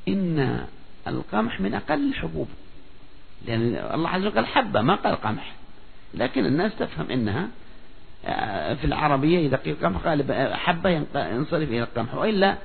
إن 0.09 0.67
القمح 1.07 1.61
من 1.61 1.75
أقل 1.75 2.09
الحبوب. 2.09 2.49
لأن 3.47 3.75
الله 3.95 4.09
عز 4.09 4.27
وجل 4.27 4.47
حبة 4.47 4.81
ما 4.81 4.95
قال 4.95 5.17
قمح. 5.17 5.55
لكن 6.15 6.47
الناس 6.47 6.73
تفهم 6.79 7.11
إنها 7.11 7.49
في 8.23 8.85
العربية 8.85 9.47
إذا 9.47 9.57
قيل 9.57 9.77
قمح 9.83 10.01
قال 10.01 10.55
حبة 10.57 10.91
ينصرف 11.15 11.69
إلى 11.69 11.83
القمح 11.83 12.15
وإلا 12.15 12.59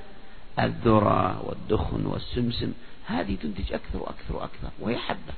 الذرة 0.60 1.46
والدخن 1.46 2.06
والسمسم 2.06 2.74
هذه 3.06 3.36
تنتج 3.36 3.74
أكثر 3.74 4.00
وأكثر 4.00 4.36
وأكثر 4.36 4.70
وهي 4.80 4.98
حبة. 4.98 5.34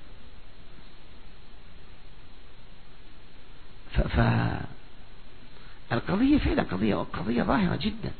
فالقضية 5.89 6.37
فعلا 6.37 6.63
قضية 6.63 6.95
قضية 6.95 7.43
ظاهرة 7.43 7.75
جدا. 7.75 8.11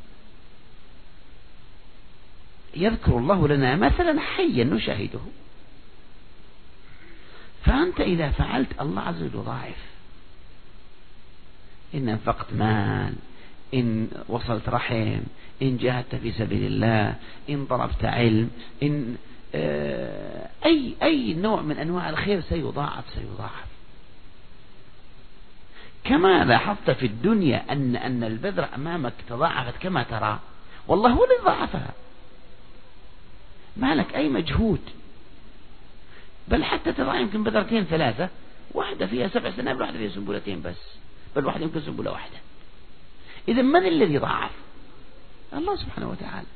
يذكر 2.76 3.18
الله 3.18 3.48
لنا 3.48 3.76
مثلا 3.76 4.20
حيا 4.20 4.64
نشاهده. 4.64 5.20
فأنت 7.66 8.00
إذا 8.00 8.30
فعلت 8.30 8.82
الله 8.82 9.02
عز 9.02 9.24
وجل 9.24 9.36
يضاعف 9.36 9.76
إن 11.96 12.10
أنفقت 12.10 12.54
مال 12.54 13.14
إن 13.74 14.08
وصلت 14.28 14.70
رحم 14.70 15.20
إن 15.62 15.78
جاهدت 15.78 16.16
في 16.16 16.32
سبيل 16.32 16.66
الله 16.66 17.16
إن 17.50 17.66
طلبت 17.66 18.06
علم 18.06 18.50
إن 18.84 19.16
آه، 19.56 20.50
أي 20.66 20.94
أي 21.04 21.34
نوع 21.34 21.62
من 21.62 21.78
أنواع 21.78 22.10
الخير 22.10 22.42
سيضاعف 22.42 23.04
سيضاعف. 23.16 23.68
كما 26.04 26.46
لاحظت 26.46 26.92
في 26.92 27.06
الدنيا 27.06 27.66
أن 27.72 27.96
أن 27.96 28.24
البذرة 28.24 28.70
أمامك 28.76 29.14
تضاعفت 29.30 29.78
كما 29.82 30.04
ترى 30.04 30.40
والله 30.88 31.10
هو 31.10 31.24
الذي 31.24 31.46
ضاعفها. 31.46 31.94
ما 33.78 33.96
لك 33.96 34.16
أي 34.16 34.30
مجهود؟ 34.30 34.82
بل 36.48 36.64
حتى 36.64 36.94
ترى 36.94 37.22
يمكن 37.22 37.44
بذرتين 37.44 37.84
ثلاثة 37.84 38.30
واحدة 38.72 39.08
فيها 39.08 39.28
سبع 39.28 39.52
سنابل 39.52 39.82
واحدة 39.82 39.98
فيها 39.98 40.10
سنبلتين 40.10 40.62
بس. 40.62 40.98
بل 41.38 41.46
واحدة 41.46 41.64
يمكن 41.64 41.82
سنبلة 41.82 42.12
واحدة. 42.12 42.38
إذا 43.48 43.62
من 43.62 43.86
الذي 43.86 44.18
ضاعف 44.18 44.52
الله 45.54 45.76
سبحانه 45.76 46.10
وتعالى. 46.10 46.48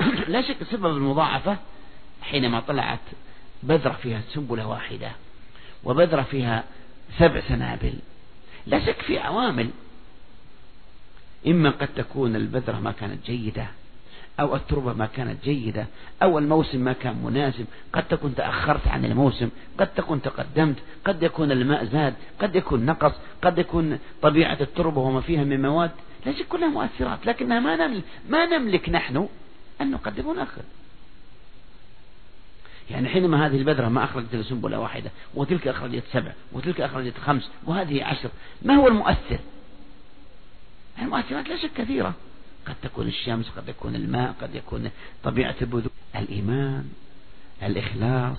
لا 0.32 0.42
شك 0.42 0.56
سبب 0.70 0.86
المضاعفة 0.86 1.56
حينما 2.22 2.60
طلعت 2.60 3.00
بذرة 3.62 3.98
فيها 4.02 4.22
سنبلة 4.34 4.66
واحدة 4.66 5.12
وبذرة 5.84 6.22
فيها 6.22 6.64
سبع 7.18 7.40
سنابل. 7.48 7.94
لا 8.66 8.86
شك 8.86 9.02
في 9.02 9.18
عوامل. 9.18 9.70
إما 11.46 11.70
قد 11.70 11.88
تكون 11.96 12.36
البذرة 12.36 12.80
ما 12.80 12.92
كانت 12.92 13.26
جيدة 13.26 13.66
أو 14.40 14.56
التربة 14.56 14.92
ما 14.92 15.06
كانت 15.06 15.44
جيدة 15.44 15.86
أو 16.22 16.38
الموسم 16.38 16.80
ما 16.80 16.92
كان 16.92 17.16
مناسب. 17.24 17.66
قد 17.92 18.08
تكون 18.08 18.34
تأخرت 18.34 18.88
عن 18.88 19.04
الموسم 19.04 19.48
قد 19.78 19.86
تكون 19.86 20.22
تقدمت 20.22 20.76
قد 21.04 21.22
يكون 21.22 21.52
الماء 21.52 21.84
زاد 21.84 22.14
قد 22.40 22.56
يكون 22.56 22.86
نقص 22.86 23.12
قد 23.42 23.58
يكون 23.58 23.98
طبيعة 24.22 24.58
التربة 24.60 25.00
وما 25.00 25.20
فيها 25.20 25.44
من 25.44 25.62
مواد. 25.62 25.90
لا 26.26 26.32
شك 26.32 26.48
كلها 26.48 26.68
مؤثرات 26.68 27.26
لكنها 27.26 27.60
ما 27.60 27.76
نملك, 27.76 28.02
ما 28.28 28.46
نملك 28.46 28.88
نحن 28.88 29.28
أن 29.80 29.90
نقدم 29.90 30.26
ونأخر 30.26 30.62
يعني 32.90 33.08
حينما 33.08 33.46
هذه 33.46 33.56
البذرة 33.56 33.88
ما 33.88 34.04
أخرجت 34.04 34.36
سنبلة 34.36 34.80
واحدة 34.80 35.10
وتلك 35.34 35.68
أخرجت 35.68 36.04
سبع 36.12 36.32
وتلك 36.52 36.80
أخرجت 36.80 37.18
خمس 37.18 37.50
وهذه 37.64 38.04
عشر 38.04 38.30
ما 38.62 38.74
هو 38.74 38.88
المؤثر؟ 38.88 39.38
المؤثرات 41.02 41.48
لا 41.48 41.56
شك 41.56 41.70
كثيرة. 41.76 42.14
قد 42.66 42.74
تكون 42.82 43.06
الشمس 43.06 43.48
قد 43.48 43.68
يكون 43.68 43.94
الماء 43.94 44.34
قد 44.42 44.54
يكون 44.54 44.90
طبيعة 45.24 45.54
البذور 45.62 45.90
الإيمان 46.16 46.88
الإخلاص 47.62 48.38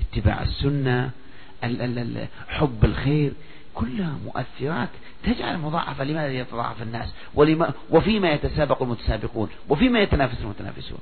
اتباع 0.00 0.42
السنة 0.42 1.10
حب 2.48 2.84
الخير 2.84 3.32
كلها 3.74 4.18
مؤثرات. 4.24 4.88
تجعل 5.22 5.58
مضاعفة 5.58 6.04
لماذا 6.04 6.32
يتضاعف 6.32 6.82
الناس؟ 6.82 7.08
ولما 7.34 7.72
وفيما 7.90 8.30
يتسابق 8.32 8.82
المتسابقون 8.82 9.48
وفيما 9.68 10.00
يتنافس 10.00 10.40
المتنافسون. 10.40 10.98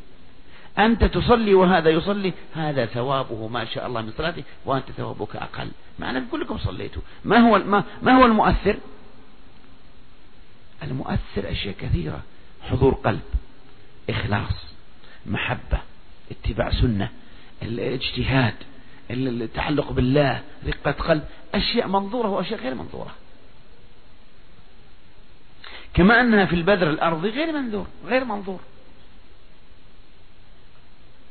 أنت 0.78 1.04
تصلي 1.04 1.54
وهذا 1.54 1.90
يصلي 1.90 2.32
هذا 2.54 2.86
ثوابه 2.86 3.48
ما 3.48 3.64
شاء 3.64 3.86
الله 3.86 4.00
من 4.00 4.12
صلاته 4.16 4.42
وأنت 4.64 4.90
ثوابك 4.96 5.36
أقل. 5.36 5.68
معنى 5.98 6.22
كلكم 6.32 6.58
صليتوا. 6.58 7.02
ما 7.24 7.38
هو 7.38 7.58
ما, 7.58 7.84
ما 8.02 8.12
هو 8.12 8.24
المؤثر؟ 8.24 8.76
المؤثر 10.82 11.50
أشياء 11.50 11.74
كثيرة. 11.80 12.22
حضور 12.70 12.94
قلب 12.94 13.22
إخلاص 14.10 14.66
محبة 15.26 15.80
اتباع 16.30 16.70
سنة 16.70 17.10
الاجتهاد 17.62 18.54
التعلق 19.10 19.92
بالله 19.92 20.42
رقة 20.66 20.90
قلب 20.90 21.24
أشياء 21.54 21.88
منظورة 21.88 22.28
وأشياء 22.28 22.60
غير 22.60 22.74
منظورة. 22.74 23.14
كما 25.94 26.20
أنها 26.20 26.46
في 26.46 26.54
البذر 26.54 26.90
الأرضي 26.90 27.28
غير 27.28 27.52
منظور 27.52 27.86
غير 28.06 28.24
منظور. 28.24 28.60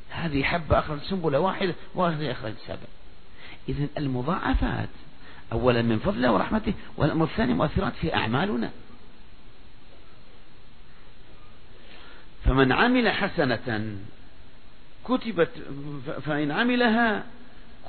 هذه 0.10 0.44
حبة 0.44 0.80
أخرج 0.80 1.00
سنبلة 1.00 1.40
واحدة 1.40 1.76
وهذه 1.96 2.32
أخرج 2.32 2.54
سبع 2.68 2.88
إذا 3.70 3.88
المضاعفات 3.98 4.90
أولا 5.52 5.82
من 5.82 6.00
فضله 6.00 6.32
ورحمته 6.32 6.74
والأمر 6.98 7.26
الثاني 7.26 7.54
مؤثرات 7.54 7.94
في 7.94 8.16
أعمالنا. 8.16 8.72
فمن 12.46 12.72
عمل 12.72 13.10
حسنة 13.10 13.96
كتبت 15.06 15.50
فإن 16.26 16.52
عملها 16.52 17.24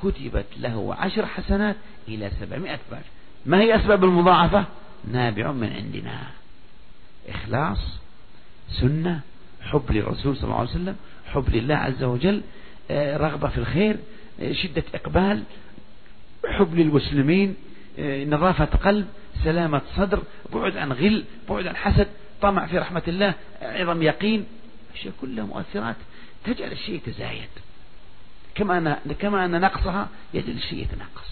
كتبت 0.03 0.47
له 0.61 0.95
عشر 0.95 1.27
حسنات 1.27 1.77
إلى 2.09 2.31
سبعمائة 2.41 2.79
ضعف 2.91 3.05
ما 3.47 3.61
هي 3.61 3.77
أسباب 3.77 4.05
المضاعفة؟ 4.05 4.65
نابع 5.13 5.53
من 5.53 5.73
عندنا. 5.73 6.21
إخلاص 7.29 7.79
سنة 8.81 9.21
حب 9.63 9.83
للرسول 9.91 10.37
صلى 10.37 10.45
الله 10.45 10.59
عليه 10.59 10.71
وسلم 10.71 10.97
حب 11.27 11.45
لله 11.49 11.75
عز 11.75 12.03
وجل 12.03 12.43
آه، 12.91 13.17
رغبة 13.17 13.49
في 13.49 13.59
الخير 13.59 13.97
آه، 14.41 14.53
شدة 14.53 14.85
إقبال 14.95 15.43
حب 16.49 16.75
للمسلمين 16.75 17.55
آه، 17.99 18.25
نظافة 18.25 18.65
قلب 18.65 19.07
سلامة 19.45 19.83
صدر 19.97 20.23
بعد 20.53 20.77
عن 20.77 20.93
غل 20.93 21.25
بعد 21.49 21.67
عن 21.67 21.77
حسد. 21.77 22.07
طمع 22.43 22.67
في 22.67 22.79
رحمة 22.79 23.03
الله 23.09 23.35
عظم 23.63 24.03
يقين. 24.03 24.47
أشياء 24.95 25.15
كلها 25.21 25.45
مؤثرات. 25.45 25.97
تجعل 26.45 26.73
الشيء 26.73 26.95
يتزايد 26.95 27.49
كما 28.55 28.79
أن 28.79 29.13
كما 29.19 29.45
أن 29.45 29.61
نقصها 29.61 30.09
يجعل 30.35 30.57
الشيء 30.57 30.83
يتنقص. 30.83 31.27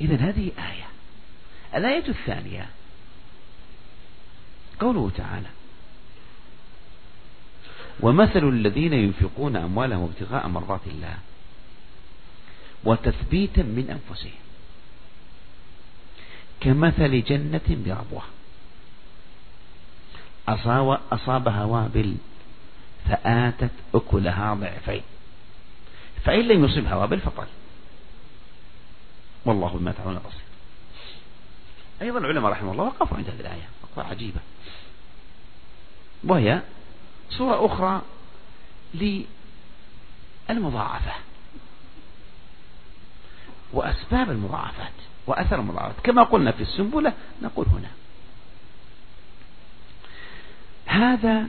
إذا 0.00 0.16
هذه 0.16 0.52
آية. 0.58 0.86
الآية 1.74 2.08
الثانية. 2.08 2.68
قوله 4.80 5.10
تعالى 5.16 5.48
ومثل 8.00 8.48
الذين 8.48 8.92
ينفقون 8.92 9.56
أموالهم 9.56 10.04
ابتغاء 10.04 10.48
مرضات 10.48 10.86
الله 10.86 11.18
وتثبيتا 12.84 13.62
من 13.62 13.90
أنفسهم. 13.90 14.45
كمثل 16.60 17.22
جنة 17.22 17.60
بربوة 17.68 18.22
أصابها 21.12 21.64
وابل 21.64 22.16
فآتت 23.08 23.70
أكلها 23.94 24.54
ضعفين. 24.54 25.02
فإن 26.24 26.48
لم 26.48 26.64
يصبها 26.64 26.94
وابل 26.94 27.20
فطل 27.20 27.46
والله 29.44 29.68
بما 29.68 29.92
تعملون 29.92 30.18
بصير. 30.18 30.40
أيضا 32.02 32.18
العلماء 32.18 32.52
رحمه 32.52 32.72
الله 32.72 32.84
وقفوا 32.84 33.16
عند 33.16 33.28
هذه 33.28 33.40
الآية. 33.40 33.68
وقفة 33.82 34.10
عجيبة. 34.10 34.40
وهي 36.24 36.62
صورة 37.30 37.66
أخرى 37.66 38.02
للمضاعفة. 40.48 41.12
وأسباب 43.72 44.30
المضاعفات. 44.30 44.92
وأثر 45.26 45.60
المضاعفات 45.60 45.94
كما 46.04 46.22
قلنا 46.22 46.50
في 46.50 46.62
السنبلة 46.62 47.12
نقول 47.42 47.66
هنا. 47.66 47.88
هذا 50.86 51.46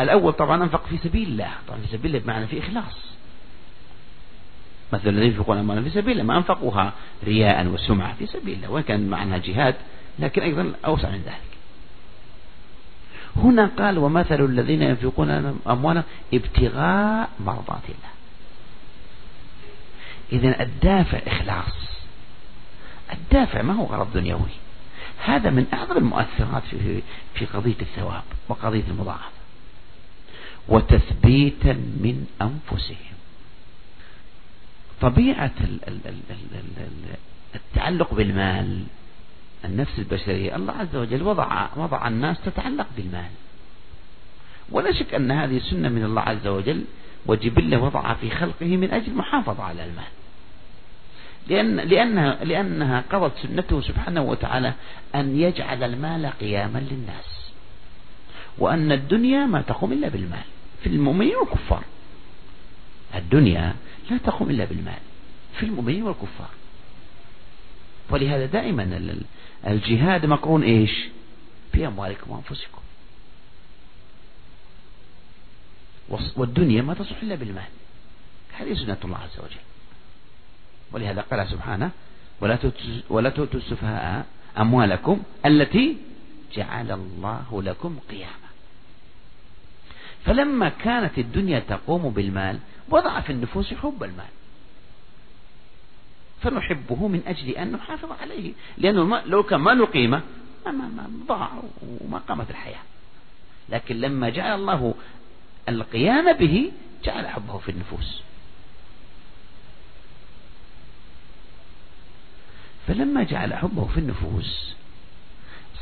الأول 0.00 0.32
طبعا 0.32 0.62
أنفق 0.62 0.86
في 0.86 0.98
سبيل 0.98 1.28
الله. 1.28 1.52
طبعا 1.68 1.80
في 1.80 1.86
سبيل 1.86 2.16
الله 2.16 2.24
بمعنى 2.24 2.46
في 2.46 2.58
إخلاص. 2.58 3.04
مثل 4.92 5.08
الذين 5.08 5.32
ينفقون 5.32 5.58
أموالا 5.58 5.82
في 5.82 5.90
سبيل 5.90 6.12
الله 6.12 6.22
ما 6.22 6.36
أنفقوها 6.36 6.92
رياء 7.24 7.66
وسمعة 7.66 8.14
في 8.14 8.26
سبيل 8.26 8.54
الله 8.56 8.70
وإن 8.70 8.82
كان 8.82 9.08
معناها 9.08 9.38
جهاد 9.38 9.74
لكن 10.18 10.42
أيضا 10.42 10.72
أوسع 10.84 11.10
من 11.10 11.22
ذلك. 11.26 11.40
هنا 13.36 13.70
قال 13.78 13.98
ومثل 13.98 14.44
الذين 14.44 14.82
ينفقون 14.82 15.60
أموالا 15.66 16.02
ابتغاء 16.34 17.28
مرضات 17.40 17.82
الله. 17.88 18.14
إذا 20.32 20.62
الدافع 20.62 21.18
إخلاص. 21.26 21.93
الدافع 23.14 23.62
ما 23.62 23.74
هو 23.74 23.84
غرض 23.84 24.12
دنيوي. 24.12 24.50
هذا 25.24 25.50
من 25.50 25.66
أعظم 25.72 25.96
المؤثرات 25.96 26.62
في 26.70 27.02
في 27.34 27.46
قضية 27.46 27.80
الثواب 27.80 28.22
وقضية 28.48 28.84
المضاعفة 28.88 29.34
وتثبيتا 30.68 31.72
من 31.72 32.26
أنفسهم. 32.42 33.14
طبيعة 35.00 35.52
التعلق 37.54 38.14
بالمال 38.14 38.84
النفس 39.64 39.98
البشرية 39.98 40.56
الله 40.56 40.72
عز 40.72 40.96
وجل 40.96 41.22
وضع 41.22 41.68
وضع 41.76 42.08
الناس 42.08 42.36
تتعلق 42.44 42.86
بالمال. 42.96 43.30
ولا 44.70 44.92
شك 44.92 45.14
أن 45.14 45.30
هذه 45.30 45.58
سنة 45.58 45.88
من 45.88 46.04
الله 46.04 46.22
عز 46.22 46.46
وجل 46.46 46.84
وجبلة 47.26 47.82
وضعها 47.82 48.14
في 48.14 48.30
خلقه 48.30 48.76
من 48.76 48.90
أجل 48.90 49.12
المحافظة 49.12 49.62
على 49.62 49.84
المال. 49.84 50.23
لأن 51.48 51.76
لأنها 51.76 52.44
لأنها 52.44 53.04
قضت 53.10 53.32
سنته 53.42 53.80
سبحانه 53.80 54.22
وتعالى 54.22 54.72
أن 55.14 55.40
يجعل 55.40 55.82
المال 55.82 56.26
قياما 56.40 56.78
للناس. 56.78 57.50
وأن 58.58 58.92
الدنيا 58.92 59.46
ما 59.46 59.62
تقوم 59.62 59.92
إلا 59.92 60.08
بالمال. 60.08 60.44
في 60.82 60.86
المؤمنين 60.86 61.36
والكفار. 61.36 61.84
الدنيا 63.14 63.74
لا 64.10 64.18
تقوم 64.18 64.50
إلا 64.50 64.64
بالمال. 64.64 64.98
في 65.56 65.66
المؤمنين 65.66 66.02
والكفار. 66.02 66.50
ولهذا 68.10 68.46
دائما 68.46 69.14
الجهاد 69.66 70.26
مقرون 70.26 70.62
إيش؟ 70.62 70.90
في 71.72 71.86
أموالكم 71.86 72.30
وأنفسكم. 72.30 72.80
والدنيا 76.36 76.82
ما 76.82 76.94
تصح 76.94 77.22
إلا 77.22 77.34
بالمال. 77.34 77.68
هذه 78.52 78.74
سنة 78.74 78.98
الله 79.04 79.18
عز 79.18 79.38
وجل. 79.38 79.73
ولهذا 80.92 81.20
قال 81.20 81.48
سبحانه 81.48 81.90
ولا 83.10 83.30
تؤتوا 83.30 83.60
السفهاء 83.60 84.26
أموالكم 84.58 85.22
التي 85.46 85.96
جعل 86.54 86.90
الله 86.92 87.62
لكم 87.62 87.98
قياما. 88.10 88.48
فلما 90.24 90.68
كانت 90.68 91.18
الدنيا 91.18 91.58
تقوم 91.58 92.10
بالمال 92.10 92.58
وضع 92.90 93.20
في 93.20 93.32
النفوس 93.32 93.74
حب 93.74 94.04
المال. 94.04 94.32
فنحبه 96.42 97.08
من 97.08 97.22
أجل 97.26 97.48
أن 97.50 97.72
نحافظ 97.72 98.12
عليه 98.22 98.52
لأنه 98.78 99.22
لو 99.26 99.42
كان 99.42 99.60
ما 99.60 99.70
له 99.70 99.86
قيمة 99.86 100.22
ما 100.66 100.72
ما 100.72 101.10
ضاع 101.28 101.50
وما 102.00 102.18
قامت 102.18 102.50
الحياة. 102.50 102.82
لكن 103.68 104.00
لما 104.00 104.28
جعل 104.28 104.60
الله 104.60 104.94
القيام 105.68 106.32
به 106.32 106.72
جعل 107.04 107.28
حبه 107.28 107.58
في 107.58 107.70
النفوس. 107.70 108.22
فلما 112.88 113.22
جعل 113.22 113.54
حبه 113.54 113.86
في 113.86 114.00
النفوس 114.00 114.74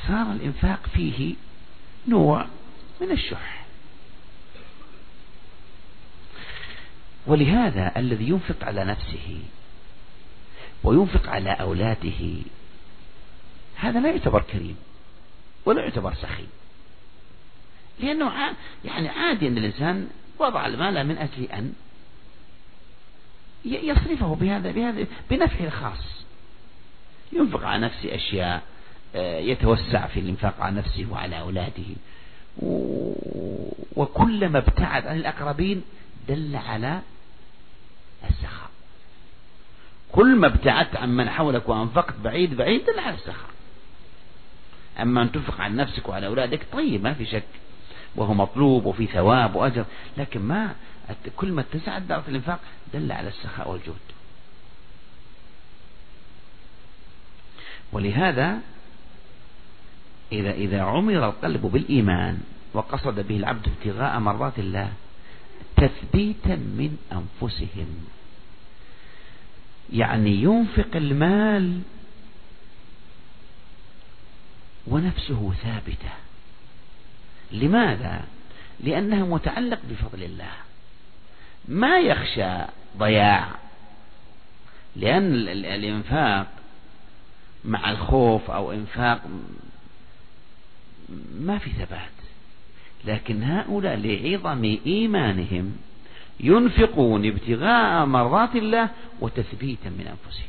صار 0.08 0.32
الإنفاق 0.32 0.80
فيه 0.94 1.34
نوع 2.08 2.46
من 3.00 3.10
الشح. 3.10 3.62
ولهذا 7.26 7.92
الذي 7.96 8.28
ينفق 8.28 8.64
على 8.64 8.84
نفسه 8.84 9.38
وينفق 10.84 11.28
على 11.28 11.50
أولاده 11.50 12.34
هذا 13.76 14.00
لا 14.00 14.10
يعتبر 14.10 14.42
كريم 14.42 14.76
ولا 15.64 15.82
يعتبر 15.82 16.14
سخي 16.14 16.46
لأنه 18.00 18.32
يعني 18.84 19.08
عادي 19.08 19.48
أن 19.48 19.58
الإنسان 19.58 20.08
وضع 20.38 20.66
المال 20.66 21.06
من 21.06 21.18
أجل 21.18 21.44
أن 21.44 21.72
يصرفه 23.64 24.34
بهذا 24.34 24.70
بهذا 24.70 25.06
بنفعه 25.30 25.64
الخاص. 25.64 26.21
ينفق 27.32 27.64
على 27.66 27.86
نفسه 27.86 28.14
أشياء 28.14 28.62
آه، 29.14 29.38
يتوسع 29.38 30.06
في 30.06 30.20
الإنفاق 30.20 30.54
على 30.60 30.76
نفسه 30.76 31.06
وعلى 31.10 31.40
أولاده. 31.40 31.84
وكلما 33.96 34.58
ابتعد 34.58 35.06
عن 35.06 35.16
الأقربين 35.16 35.82
دل 36.28 36.56
على 36.56 37.00
السخاء. 38.30 38.70
كل 40.12 40.36
ما 40.36 40.46
ابتعدت 40.46 40.96
عن 40.96 41.16
من 41.16 41.30
حولك 41.30 41.68
وأنفقت 41.68 42.14
بعيد 42.24 42.56
بعيد 42.56 42.84
دل 42.86 42.98
على 42.98 43.14
السخاء. 43.14 43.50
أما 45.00 45.22
أن 45.22 45.32
تنفق 45.32 45.60
عن 45.60 45.76
نفسك 45.76 46.08
وعلى 46.08 46.26
أولادك 46.26 46.60
طيب 46.72 47.02
ما 47.02 47.14
في 47.14 47.26
شك. 47.26 47.42
وهو 48.16 48.34
مطلوب 48.34 48.86
وفي 48.86 49.06
ثواب 49.06 49.56
وأجر. 49.56 49.84
لكن 50.16 50.40
ما 50.40 50.74
كل 51.36 51.52
ما 51.52 51.60
اتسع 51.60 51.98
دائرة 51.98 52.24
الإنفاق 52.28 52.60
دل 52.94 53.12
على 53.12 53.28
السخاء 53.28 53.70
والجود. 53.70 53.96
ولهذا 57.92 58.58
إذا 60.32 60.50
إذا 60.50 60.82
عمر 60.82 61.28
القلب 61.28 61.60
بالإيمان 61.60 62.40
وقصد 62.72 63.20
به 63.28 63.36
العبد 63.36 63.68
ابتغاء 63.68 64.18
مرضات 64.18 64.58
الله 64.58 64.92
تثبيتا 65.76 66.56
من 66.56 66.96
أنفسهم. 67.12 68.06
يعني 69.92 70.30
ينفق 70.30 70.96
المال 70.96 71.80
ونفسه 74.86 75.52
ثابتة. 75.62 76.12
لماذا؟ 77.52 78.24
لأنه 78.80 79.26
متعلق 79.26 79.78
بفضل 79.90 80.22
الله. 80.22 80.52
ما 81.68 81.98
يخشى 81.98 82.64
ضياع. 82.98 83.48
لأن 84.96 85.34
الإنفاق 85.48 86.61
مع 87.64 87.90
الخوف 87.90 88.50
أو 88.50 88.72
إنفاق 88.72 89.22
ما 91.40 91.58
في 91.58 91.70
ثبات. 91.70 92.10
لكن 93.04 93.42
هؤلاء 93.42 93.96
لعظم 93.96 94.78
إيمانهم 94.86 95.76
ينفقون 96.40 97.26
ابتغاء 97.26 98.06
مرضات 98.06 98.56
الله 98.56 98.88
وتثبيتا 99.20 99.90
من 99.90 100.06
أنفسهم. 100.06 100.48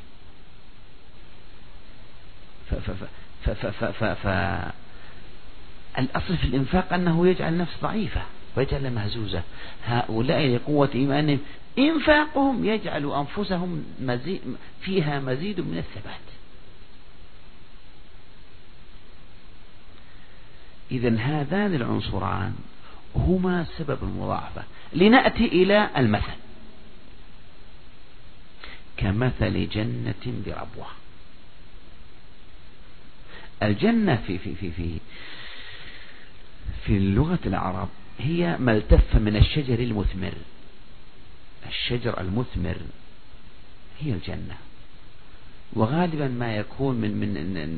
الأصل 5.99 6.37
في 6.37 6.43
الإنفاق 6.43 6.93
أنه 6.93 7.27
يجعل 7.27 7.53
النفس 7.53 7.73
ضعيفة 7.81 8.21
ويجعلها 8.57 8.89
مهزوزة. 8.89 9.41
هؤلاء 9.85 10.47
لقوة 10.47 10.89
إيمانهم 10.95 11.39
إنفاقهم 11.79 12.65
يجعل 12.65 13.11
أنفسهم 13.11 13.83
مزيد 14.01 14.41
فيها 14.81 15.19
مزيد 15.19 15.59
من 15.59 15.77
الثبات. 15.77 16.32
إذا 20.93 21.17
هذان 21.17 21.75
العنصران 21.75 22.55
هما 23.15 23.65
سبب 23.77 24.03
المضاعفة. 24.03 24.63
لنأتي 24.93 25.45
إلى 25.45 25.89
المثل. 25.97 26.33
كمثل 28.97 29.69
جنة 29.69 30.43
بربوة. 30.45 30.87
الجنة 33.63 34.23
في 34.27 34.37
في 34.37 34.55
في 34.55 34.71
في 34.71 34.97
في 36.85 36.99
لغة 36.99 37.39
العرب 37.45 37.89
هي 38.19 38.57
ما 38.59 38.71
التف 38.71 39.15
من 39.15 39.35
الشجر 39.35 39.79
المثمر. 39.79 40.33
الشجر 41.67 42.21
المثمر 42.21 42.77
هي 44.01 44.11
الجنة. 44.11 44.57
وغالبا 45.75 46.27
ما 46.27 46.55
يكون 46.55 46.95
من 46.95 47.11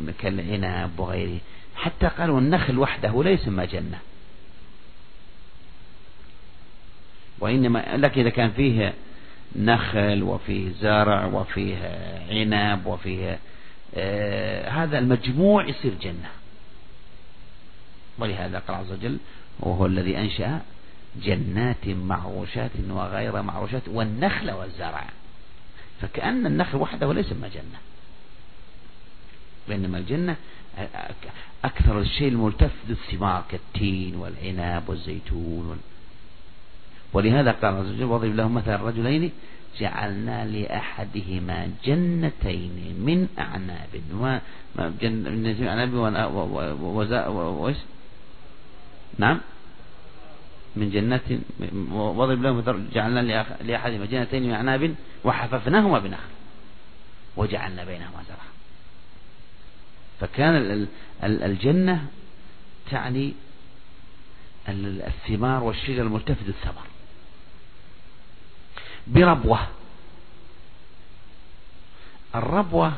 من 0.06 0.14
كالعنب 0.20 1.00
وغيره. 1.00 1.40
حتى 1.76 2.08
قالوا 2.08 2.40
النخل 2.40 2.80
وحده 2.80 3.24
لا 3.24 3.30
يسمى 3.30 3.66
جنة 3.66 4.00
وإنما 7.40 7.98
لك 7.98 8.18
إذا 8.18 8.30
كان 8.30 8.52
فيه 8.52 8.94
نخل 9.56 10.24
وفيه 10.24 10.72
زرع 10.82 11.26
وفيه 11.26 11.78
عنب 12.30 12.86
وفيه 12.86 13.40
آه 13.96 14.70
هذا 14.70 15.00
المجموع 15.00 15.66
يصير 15.66 15.94
جنة. 16.02 16.30
ولهذا 18.18 18.60
قال 18.60 18.78
عز 18.78 18.92
وجل 18.92 19.18
وهو 19.60 19.86
الذي 19.86 20.18
أنشأ 20.18 20.62
جنات 21.24 21.88
معروشات 21.88 22.72
وغير 22.90 23.42
معروشات 23.42 23.82
والنخل 23.88 24.52
والزرع. 24.52 25.10
فكأن 26.02 26.46
النخل 26.46 26.78
وحده 26.78 27.14
ليس 27.14 27.34
ما 27.34 27.48
جنة 27.48 27.80
بينما 29.70 29.98
الجنة 29.98 30.36
أكثر 31.66 32.00
الشيء 32.00 32.28
الملتف 32.28 32.72
ذو 32.88 32.94
الثمار 32.94 33.44
كالتين 33.50 34.16
والعنب 34.16 34.90
والزيتون 34.90 35.68
وال... 35.70 35.78
ولهذا 37.14 37.52
قال 37.52 37.76
عز 37.76 37.86
وجل 37.86 38.04
واضرب 38.04 38.36
لهم 38.36 38.54
مثل 38.54 38.76
الرجلين 38.76 39.32
جعلنا 39.80 40.46
لأحدهما 40.46 41.72
جنتين 41.86 42.96
من 43.00 43.28
أعناب 43.40 44.42
جنتين 45.02 45.60
من 45.60 45.68
أعناب 45.68 45.94
وإيش 47.34 47.78
نعم 49.18 49.40
من 50.76 50.90
جنات 50.92 51.22
واضرب 51.92 52.42
لهم 52.42 52.88
جعلنا 52.94 53.20
لأحدهما 53.62 54.06
جنتين 54.06 54.44
من 54.44 54.52
أعناب 54.52 54.96
وحففناهما 55.24 56.00
بنخل 56.00 56.24
وجعلنا 57.38 57.86
بينهما 57.86 58.24
زرعا. 58.28 58.52
فكان 60.20 60.88
الجنة 61.24 62.08
تعني 62.92 63.34
الثمار 64.70 65.64
والشجر 65.64 66.02
الملتفت 66.02 66.48
الثمر 66.48 66.84
بربوة. 69.08 69.68
الربوة 72.36 72.94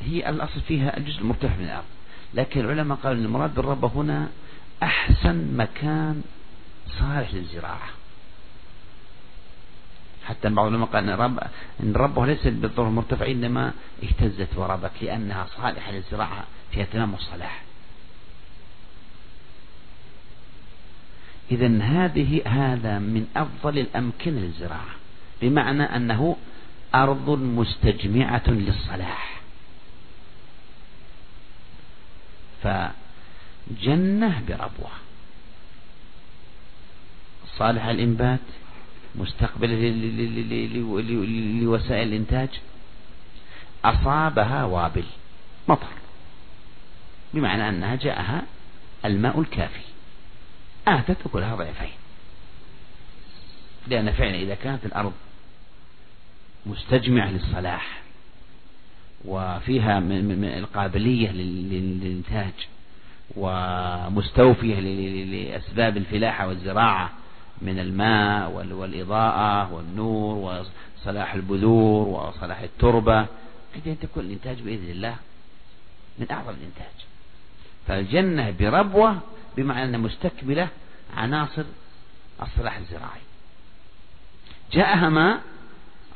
هي 0.00 0.28
الأصل 0.28 0.60
فيها 0.60 0.96
الجزء 0.96 1.20
المرتفع 1.20 1.56
من 1.56 1.64
الأرض. 1.64 1.84
لكن 2.34 2.60
العلماء 2.60 2.98
قالوا 2.98 3.18
أن 3.18 3.24
المراد 3.24 3.54
بالربوة 3.54 3.90
هنا 3.90 4.28
أحسن 4.82 5.56
مكان 5.56 6.22
صالح 6.88 7.34
للزراعة. 7.34 7.88
حتى 10.26 10.48
بعض 10.48 10.66
العلماء 10.66 10.88
قال 10.88 11.10
أن 11.10 11.10
رب 11.10 11.38
أن 11.80 11.90
الربوة 11.90 12.26
ليست 12.26 12.46
بالضرورة 12.48 12.90
مرتفع 12.90 13.26
إنما 13.26 13.72
اهتزت 14.02 14.56
وربت 14.56 14.90
لأنها 15.02 15.46
صالحة 15.56 15.92
للزراعة 15.92 16.44
فيها 16.72 16.84
تمام 16.84 17.14
الصلاح. 17.14 17.62
إذا 21.50 21.82
هذه 21.82 22.42
هذا 22.46 22.98
من 22.98 23.26
أفضل 23.36 23.78
الأمكنة 23.78 24.40
للزراعة 24.40 24.94
بمعنى 25.42 25.82
أنه 25.82 26.36
أرض 26.94 27.30
مستجمعة 27.30 28.42
للصلاح. 28.46 29.40
فجنة 32.62 34.42
بربوة. 34.48 35.05
صالح 37.58 37.84
الإنبات 37.84 38.40
مستقبل 39.14 39.68
لوسائل 41.60 42.08
الإنتاج. 42.08 42.48
أصابها 43.84 44.64
وابل 44.64 45.04
مطر 45.68 45.86
بمعنى 47.34 47.68
أنها 47.68 47.96
جاءها 47.96 48.42
الماء 49.04 49.40
الكافي. 49.40 49.80
آتت 50.88 51.16
أكلها 51.26 51.54
ضعفين. 51.54 51.92
لأن 53.88 54.12
فعلا 54.12 54.34
إذا 54.34 54.54
كانت 54.54 54.86
الأرض 54.86 55.12
مستجمعة 56.66 57.30
للصلاح 57.30 58.02
وفيها 59.24 60.00
من 60.00 60.44
القابلية 60.44 61.30
للإنتاج 61.30 62.52
ومستوفية 63.36 64.80
لأسباب 65.24 65.96
الفلاحة 65.96 66.48
والزراعة 66.48 67.12
من 67.62 67.78
الماء 67.78 68.50
والإضاءة 68.50 69.72
والنور 69.72 70.64
وصلاح 71.00 71.34
البذور 71.34 72.08
وصلاح 72.08 72.60
التربة. 72.60 73.26
إذا 73.76 73.94
تكون 73.94 74.24
الإنتاج 74.24 74.62
بإذن 74.62 74.90
الله 74.90 75.16
من 76.18 76.26
أعظم 76.30 76.50
الإنتاج. 76.50 76.96
فالجنة 77.86 78.50
بربوة 78.50 79.18
بمعنى 79.56 79.84
أنها 79.84 80.00
مستكملة 80.00 80.68
عناصر 81.16 81.64
الصلاح 82.42 82.76
الزراعي. 82.76 83.20
جاءها 84.72 85.08
ماء 85.08 85.40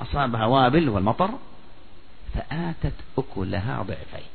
أصابها 0.01 0.47
وابل 0.47 0.89
والمطر 0.89 1.31
فآتت 2.35 2.93
أكلها 3.19 3.83
ضعفين. 3.83 4.29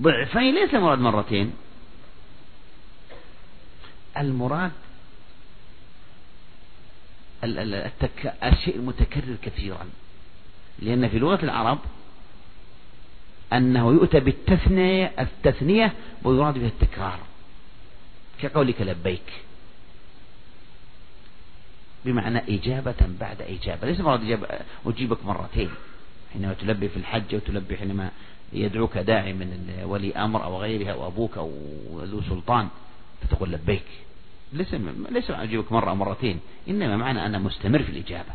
ضعفين 0.00 0.54
ليس 0.54 0.74
المراد 0.74 0.98
مرتين. 0.98 1.52
المراد 4.18 4.72
التك... 7.44 8.34
الشيء 8.44 8.76
المتكرر 8.76 9.36
كثيرا. 9.42 9.86
لأن 10.78 11.08
في 11.08 11.18
لغة 11.18 11.44
العرب 11.44 11.78
أنه 13.52 13.92
يؤتى 13.92 14.20
بالتثنية 14.20 15.12
التثنية 15.18 15.92
ويراد 16.24 16.58
بها 16.58 16.68
التكرار. 16.68 17.18
كقولك 18.42 18.82
لبيك. 18.82 19.32
بمعنى 22.04 22.38
إجابة 22.38 22.94
بعد 23.20 23.42
إجابة. 23.42 23.86
ليس 23.86 24.00
مراد 24.00 24.38
أجيبك 24.86 25.24
مرتين. 25.24 25.70
حينما 26.32 26.54
تلبي 26.54 26.88
في 26.88 26.96
الحج 26.96 27.34
أو 27.34 27.40
تلبي 27.40 27.76
حينما 27.76 28.10
يدعوك 28.52 28.98
داعي 28.98 29.32
من 29.32 29.80
ولي 29.84 30.12
أمر 30.12 30.44
أو 30.44 30.60
غيرها 30.60 30.92
أو 30.92 31.06
أبوك 31.06 31.38
أو 31.38 31.52
ذو 32.02 32.22
سلطان 32.22 32.68
فتقول 33.22 33.52
لبيك. 33.52 33.86
ليس 34.52 34.74
ليس 35.10 35.30
أجيبك 35.30 35.72
مرة 35.72 35.90
أو 35.90 35.94
مرتين 35.94 36.40
إنما 36.68 36.96
معنى 36.96 37.26
أنا 37.26 37.38
مستمر 37.38 37.82
في 37.82 37.90
الإجابة. 37.90 38.32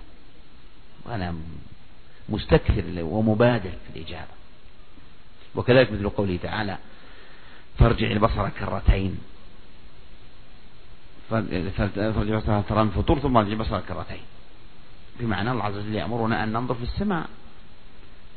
وأنا 1.05 1.35
مستكثر 2.29 2.83
ومبادر 2.97 3.69
في 3.69 3.99
الإجابة. 3.99 4.31
وكذلك 5.55 5.91
مثل 5.91 6.09
قوله 6.09 6.39
تعالى 6.43 6.77
فارجع 7.79 8.11
البصر 8.11 8.49
كرتين. 8.49 9.17
فارجع 11.29 12.17
البصر 12.21 12.61
ترى 12.61 12.81
الفطور 12.81 13.19
ثم 13.19 13.37
ارجع 13.37 13.51
البصر 13.51 13.79
كرتين. 13.79 14.23
بمعنى 15.19 15.51
الله 15.51 15.63
عز 15.63 15.77
وجل 15.77 15.95
يأمرنا 15.95 16.43
أن 16.43 16.53
ننظر 16.53 16.75
في 16.75 16.83
السماء. 16.83 17.29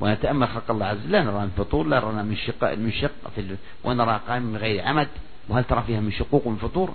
ونتأمل 0.01 0.49
خلق 0.49 0.71
الله 0.71 0.87
عز 0.87 0.99
وجل. 0.99 1.13
لا 1.13 1.23
نرى 1.23 1.39
من 1.39 1.53
فطور 1.57 1.87
لا 1.87 2.01
نرى 2.01 2.23
من 2.23 2.37
شق 2.37 2.75
من 2.75 2.93
شق 2.93 3.31
في. 3.35 3.57
ونرى 3.85 4.21
قائم 4.29 4.43
من 4.43 4.57
غير 4.57 4.83
عمد. 4.83 5.09
وهل 5.49 5.65
ترى 5.65 5.83
فيها 5.87 6.01
من 6.01 6.13
شقوق 6.13 6.47
ومن 6.47 6.57
فطور؟ 6.57 6.95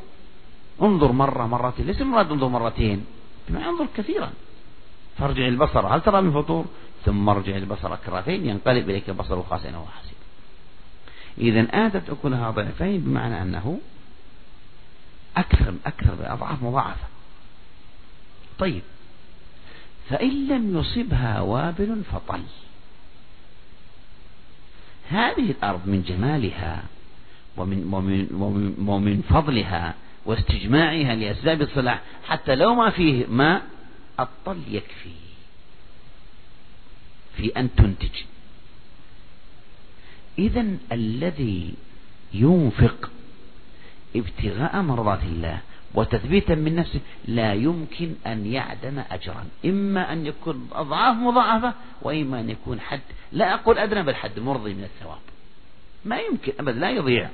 انظر 0.81 1.11
مرة 1.11 1.47
مرتين. 1.47 1.85
ليس 1.85 2.01
المراد 2.01 2.31
انظر 2.31 2.47
مرتين. 2.47 3.05
بما 3.49 3.69
انظر 3.69 3.87
كثيرا. 3.97 4.31
فارجع 5.17 5.47
البصر 5.47 5.87
هل 5.87 6.01
ترى 6.01 6.21
من 6.21 6.31
فطور؟ 6.31 6.65
ثم 7.05 7.29
ارجع 7.29 7.55
البصر 7.55 7.95
كرتين 7.95 8.49
ينقلب 8.49 8.89
إليك 8.89 9.09
البصر 9.09 9.43
خاسئا 9.43 9.77
وحسيا 9.77 10.11
إذا 11.37 11.87
آتت 11.87 12.09
أكلها 12.09 12.51
ضعفين 12.51 13.01
بمعنى 13.01 13.41
أنه 13.41 13.79
أكثر 15.37 15.73
أكثر 15.85 16.15
بأضعاف 16.15 16.63
مضاعفة. 16.63 17.07
طيب. 18.59 18.81
فإن 20.09 20.47
لم 20.47 20.77
يصبها 20.77 21.41
وابل 21.41 22.03
فطل. 22.11 22.41
هذه 25.09 25.51
الأرض 25.51 25.81
من 25.85 26.03
جمالها 26.03 26.83
ومن, 27.57 27.93
ومن, 27.93 28.27
ومن, 28.33 28.89
ومن 28.89 29.21
فضلها 29.21 29.95
واستجماعها 30.25 31.15
لأسباب 31.15 31.61
الصلاح 31.61 32.01
حتى 32.27 32.55
لو 32.55 32.75
ما 32.75 32.89
فيه 32.89 33.25
ماء 33.25 33.61
الطل 34.19 34.61
يكفي. 34.67 35.09
في 37.37 37.59
أن 37.59 37.75
تنتج. 37.75 38.15
إذا 40.39 40.65
الذي 40.91 41.73
ينفق 42.33 43.09
ابتغاء 44.15 44.81
مرضات 44.81 45.23
الله 45.23 45.59
وتثبيتا 45.93 46.55
من 46.55 46.75
نفسه 46.75 46.99
لا 47.25 47.53
يمكن 47.53 48.15
أن 48.27 48.45
يعدم 48.45 49.03
أجرا. 49.11 49.45
إما 49.65 50.13
أن 50.13 50.25
يكون 50.25 50.69
أضعاف 50.71 51.17
مضاعفة 51.17 51.73
وإما 52.01 52.39
أن 52.39 52.49
يكون 52.49 52.79
حد 52.79 53.01
لا 53.31 53.53
أقول 53.53 53.77
أدنى 53.77 54.03
بل 54.03 54.15
حد 54.15 54.39
مرضي 54.39 54.73
من 54.73 54.83
الثواب. 54.83 55.19
ما 56.05 56.19
يمكن 56.19 56.53
أبدا 56.59 56.79
لا 56.79 56.89
يضيع. 56.89 57.29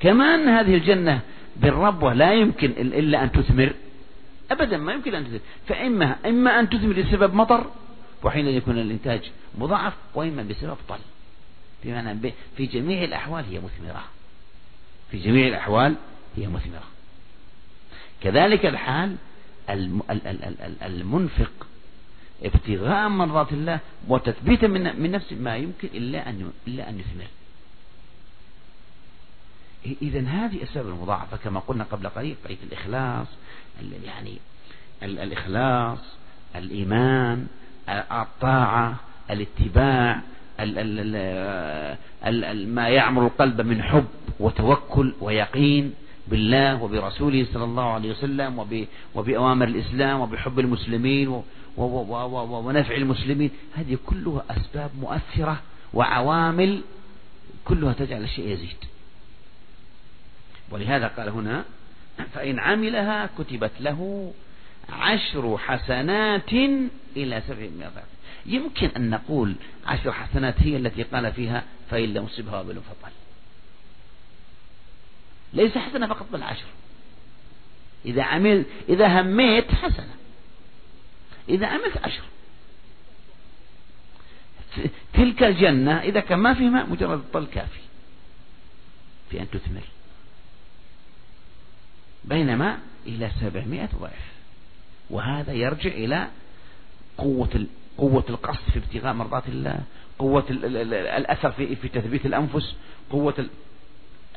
كمان 0.00 0.48
هذه 0.48 0.74
الجنة 0.74 1.20
بالربوة 1.56 2.12
لا 2.14 2.32
يمكن 2.32 2.70
إلا 2.78 3.22
أن 3.22 3.32
تثمر. 3.32 3.72
أبدا 4.50 4.76
ما 4.76 4.92
يمكن 4.92 5.14
أن 5.14 5.24
تثمر. 5.24 5.40
فإما 5.66 6.16
إما 6.26 6.60
أن 6.60 6.70
تثمر 6.70 7.02
بسبب 7.02 7.34
مطر 7.34 7.70
وحين 8.22 8.46
يكون 8.46 8.78
الإنتاج 8.78 9.30
مضاعف 9.58 9.92
وإما 10.14 10.42
بسبب 10.42 10.76
طل. 10.88 10.98
بمعنى 11.84 12.32
في 12.56 12.66
جميع 12.66 13.04
الأحوال 13.04 13.44
هي 13.44 13.58
مثمرة. 13.58 14.04
في 15.10 15.18
جميع 15.18 15.48
الأحوال 15.48 15.94
هي 16.36 16.46
مثمرة. 16.46 16.88
كذلك 18.22 18.66
الحال 18.66 19.16
المنفق. 20.82 21.52
ابتغاء 22.42 23.08
مرضات 23.08 23.52
الله 23.52 23.78
وتثبيتا 24.08 24.66
من 24.66 25.00
من 25.00 25.10
نفسه 25.10 25.36
ما 25.36 25.56
يمكن 25.56 25.88
إلا 25.94 26.28
أن 26.28 26.52
إلا 26.68 26.88
أن 26.88 27.00
يثمر. 27.00 27.26
إذا 30.02 30.20
هذه 30.20 30.62
أسباب 30.62 30.88
المضاعفة 30.88 31.36
كما 31.36 31.60
قلنا 31.60 31.84
قبل 31.84 32.08
قليل 32.08 32.36
قضية 32.44 32.56
الإخلاص 32.62 33.26
يعني 34.04 34.38
الإخلاص 35.02 35.98
الإيمان 36.56 37.46
الطاعة 37.88 38.96
الاتباع 39.30 40.20
ما 42.66 42.88
يعمر 42.88 43.26
القلب 43.26 43.60
من 43.60 43.82
حب 43.82 44.04
وتوكل 44.40 45.14
ويقين 45.20 45.94
بالله 46.28 46.82
وبرسوله 46.82 47.46
صلى 47.52 47.64
الله 47.64 47.92
عليه 47.92 48.10
وسلم 48.10 48.84
وبأوامر 49.14 49.68
الإسلام 49.68 50.20
وبحب 50.20 50.58
المسلمين 50.58 51.42
ونفع 51.76 52.94
المسلمين. 52.94 53.50
هذه 53.74 53.98
كلها 54.06 54.44
أسباب 54.50 54.90
مؤثرة 55.00 55.60
وعوامل 55.94 56.80
كلها 57.64 57.92
تجعل 57.92 58.22
الشيء 58.22 58.48
يزيد. 58.48 58.76
ولهذا 60.70 61.06
قال 61.06 61.28
هنا 61.28 61.64
فإن 62.34 62.58
عملها 62.58 63.30
كتبت 63.38 63.72
له 63.80 64.32
عشر 64.88 65.58
حسنات 65.58 66.52
إلى 67.16 67.42
سبعمائة 67.48 67.88
ضعف 67.88 68.04
يمكن 68.46 68.88
أن 68.96 69.10
نقول 69.10 69.54
عشر 69.86 70.12
حسنات 70.12 70.54
هي 70.58 70.76
التي 70.76 71.02
قال 71.02 71.32
فيها 71.32 71.64
فإن 71.90 72.14
لم 72.14 72.24
يصبها 72.24 72.60
وبل 72.60 72.74
فطل 72.74 73.12
ليس 75.52 75.78
حسنة 75.78 76.06
فقط 76.06 76.26
بل 76.32 76.42
عشر. 76.42 76.66
إذا 78.04 78.22
عمل 78.22 78.64
إذا 78.88 79.20
هميت 79.20 79.74
حسنة. 79.74 80.14
إذا 81.48 81.66
عملت 81.66 81.96
عشر. 81.96 82.22
تلك 85.12 85.42
الجنة 85.42 86.00
إذا 86.00 86.20
كان 86.20 86.38
ما 86.38 86.54
في 86.54 86.68
ماء 86.68 86.86
مجرد 86.86 87.18
الطل 87.18 87.46
كافي. 87.46 87.80
في 89.30 89.40
أن 89.40 89.50
تثمر. 89.50 89.82
بينما 92.28 92.78
إلى 93.06 93.30
سبعمائة 93.40 93.88
ضعف. 94.00 94.32
وهذا 95.10 95.52
يرجع 95.52 95.90
إلى 95.90 96.28
قوة 97.18 97.66
قوة 97.98 98.24
القصد 98.28 98.70
في 98.72 98.78
ابتغاء 98.78 99.12
مرضات 99.12 99.48
الله 99.48 99.80
قوة 100.18 100.44
الأثر 100.50 101.52
في, 101.52 101.76
في 101.76 101.88
تثبيت 101.88 102.26
الأنفس 102.26 102.74
قوة 103.10 103.46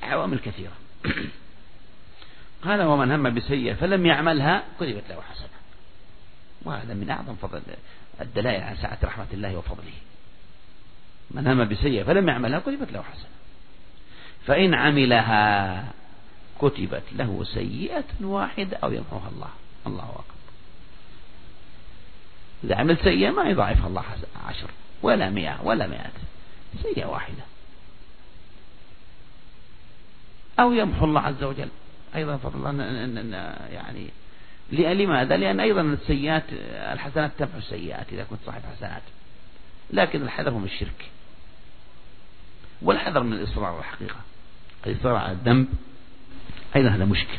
عوامل 0.04 0.40
كثيرة. 0.40 0.74
قال 2.66 2.82
ومن 2.82 3.12
هم 3.12 3.34
بسيئة 3.34 3.74
فلم 3.74 4.06
يعملها 4.06 4.64
كتبت 4.80 5.04
له 5.10 5.22
حسنة. 5.22 5.48
وهذا 6.62 6.94
من 6.94 7.10
أعظم 7.10 7.36
فضل 7.36 7.62
الدلائل 8.22 8.64
على 8.64 8.78
سعة 8.78 8.98
رحمة 9.04 9.28
الله 9.34 9.58
وفضله. 9.58 9.94
من 11.32 11.48
هم 11.48 11.70
بسيئة 11.70 12.04
فلم 12.04 12.30
يعملها 12.30 12.60
كتبت 12.60 12.92
له 12.92 13.02
حسنة. 13.02 13.32
فإن 14.46 14.74
عملها 14.74 15.84
كتبت 16.62 17.04
له 17.12 17.44
سيئة 17.44 18.04
واحدة 18.22 18.78
أو 18.78 18.92
يمحوها 18.92 19.30
الله. 19.36 19.50
الله 19.88 20.04
أكبر. 20.04 20.42
إذا 22.64 22.76
عمل 22.76 22.98
سيئة 22.98 23.30
ما 23.30 23.44
يضاعفها 23.44 23.88
الله 23.88 24.04
عشر 24.48 24.70
ولا 25.02 25.30
مئة 25.30 25.62
ولا 25.64 25.88
مئات 25.88 26.14
سيئة 26.84 27.06
واحدة. 27.06 27.44
أو 30.60 30.74
يمحو 30.74 31.06
الله 31.06 31.22
عز 31.22 31.44
وجل. 31.44 31.70
أيضا 32.16 32.38
فضل 32.38 32.70
الله 32.70 32.84
يعني 33.72 34.10
لماذا؟ 34.72 35.38
لأن 35.38 35.60
أيضا 35.60 35.82
السيئات 35.82 36.44
الحسنات 36.94 37.32
تمحو 37.38 37.58
السيئات 37.58 38.06
إذا 38.12 38.24
كنت 38.24 38.40
صاحب 38.46 38.62
حسنات. 38.76 39.02
لكن 39.94 40.22
الحذر 40.22 40.52
من 40.52 40.66
الشرك. 40.66 41.10
والحذر 42.82 43.24
من 43.24 43.34
الإصرار 43.34 43.80
الحقيقة. 43.80 44.20
الإصرار 44.88 45.16
على 45.16 45.32
الذنب 45.32 45.68
أيضا 46.76 46.90
هذا 46.90 47.06
مشكل. 47.06 47.38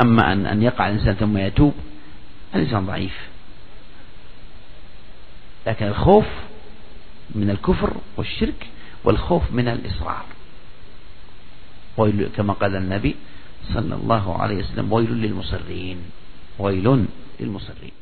أما 0.00 0.32
أن 0.32 0.46
أن 0.46 0.62
يقع 0.62 0.88
الإنسان 0.88 1.14
ثم 1.14 1.36
يتوب 1.36 1.74
الإنسان 2.54 2.86
ضعيف. 2.86 3.28
لكن 5.66 5.86
الخوف 5.86 6.26
من 7.34 7.50
الكفر 7.50 7.96
والشرك 8.16 8.66
والخوف 9.04 9.52
من 9.52 9.68
الإصرار. 9.68 10.24
ويل 11.96 12.28
كما 12.36 12.52
قال 12.52 12.76
النبي 12.76 13.16
صلى 13.74 13.94
الله 13.94 14.42
عليه 14.42 14.56
وسلم 14.56 14.92
ويل 14.92 15.12
للمصرين 15.12 15.98
ويل 16.58 17.06
للمصرين. 17.40 17.92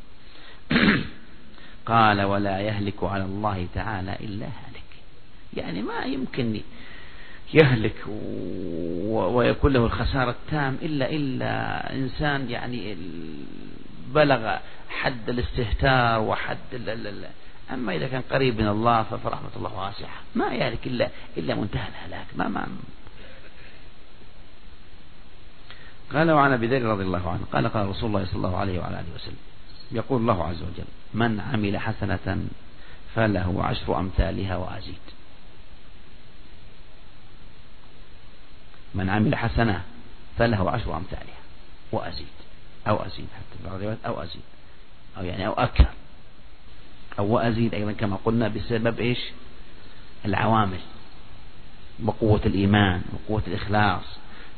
قال 1.87 2.23
ولا 2.23 2.61
يهلك 2.61 3.03
على 3.03 3.25
الله 3.25 3.67
تعالى 3.75 4.17
إلا 4.21 4.47
هالك. 4.47 4.83
يعني 5.55 5.83
ما 5.83 6.05
يمكن 6.05 6.61
يهلك 7.55 7.97
ويكون 9.09 9.73
له 9.73 9.87
الخسارة 9.87 10.31
التام 10.31 10.79
إلا 10.83 11.11
إلا 11.11 11.95
إنسان 11.95 12.51
يعني 12.51 12.97
بلغ 14.15 14.57
حد 14.89 15.29
الاستهتار 15.29 16.21
وحد 16.21 16.59
أما 17.71 17.95
إذا 17.95 18.09
كان 18.09 18.23
قريب 18.31 18.61
من 18.61 18.69
الله 18.69 19.03
فرحمة 19.03 19.51
الله 19.57 19.79
واسعة. 19.79 20.17
ما 20.35 20.55
يهلك 20.55 20.87
إلا 20.87 21.09
إلا 21.37 21.55
منتهى 21.55 21.89
الهلاك. 21.89 22.27
ما 22.37 22.49
ما 22.49 22.67
قال 26.13 26.31
وعن 26.31 26.53
أبي 26.53 26.67
ذر 26.67 26.83
رضي 26.83 27.03
الله 27.03 27.31
عنه 27.31 27.41
قال 27.53 27.69
قال 27.69 27.89
رسول 27.89 28.09
الله 28.09 28.25
صلى 28.25 28.37
الله 28.37 28.57
عليه 28.57 28.81
وعلى 28.81 29.01
آله 29.01 29.15
وسلم 29.15 29.37
يقول 29.93 30.21
الله 30.21 30.45
عز 30.45 30.63
وجل 30.63 30.85
من 31.15 31.41
عمل 31.41 31.79
حسنة 31.79 32.47
فله 33.15 33.65
عشر 33.65 33.99
أمثالها 33.99 34.57
وأزيد. 34.57 35.22
من 38.95 39.11
عمل 39.11 39.37
حسنة 39.37 39.83
فله 40.39 40.71
عشر 40.71 40.97
أمثالها. 40.97 41.43
وأزيد 41.93 42.27
أو 42.89 42.97
أزيد 42.97 43.27
حتى 43.37 43.65
بعض 43.65 43.75
الروايات. 43.75 43.99
أو 44.07 44.23
أزيد. 44.23 44.43
أو 45.19 45.25
يعني 45.25 45.47
أو 45.47 45.53
أكثر. 45.53 45.89
أو 47.19 47.27
وأزيد 47.27 47.75
أيضا 47.75 47.93
كما 47.93 48.19
قلنا 48.25 48.49
بسبب 48.49 49.01
إيش؟ 49.01 49.19
العوامل. 50.25 50.81
وقوة 52.05 52.41
الإيمان 52.47 53.03
وقوة 53.13 53.43
الإخلاص 53.47 54.05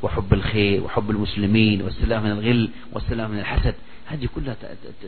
وحب 0.02 0.32
الخير 0.32 0.84
وحب 0.84 1.10
المسلمين 1.10 1.82
والسلام 1.82 2.22
من 2.22 2.30
الغل 2.30 2.70
والسلام 2.92 3.30
من 3.30 3.38
الحسد. 3.38 3.74
هذه 4.06 4.28
كلها 4.34 4.56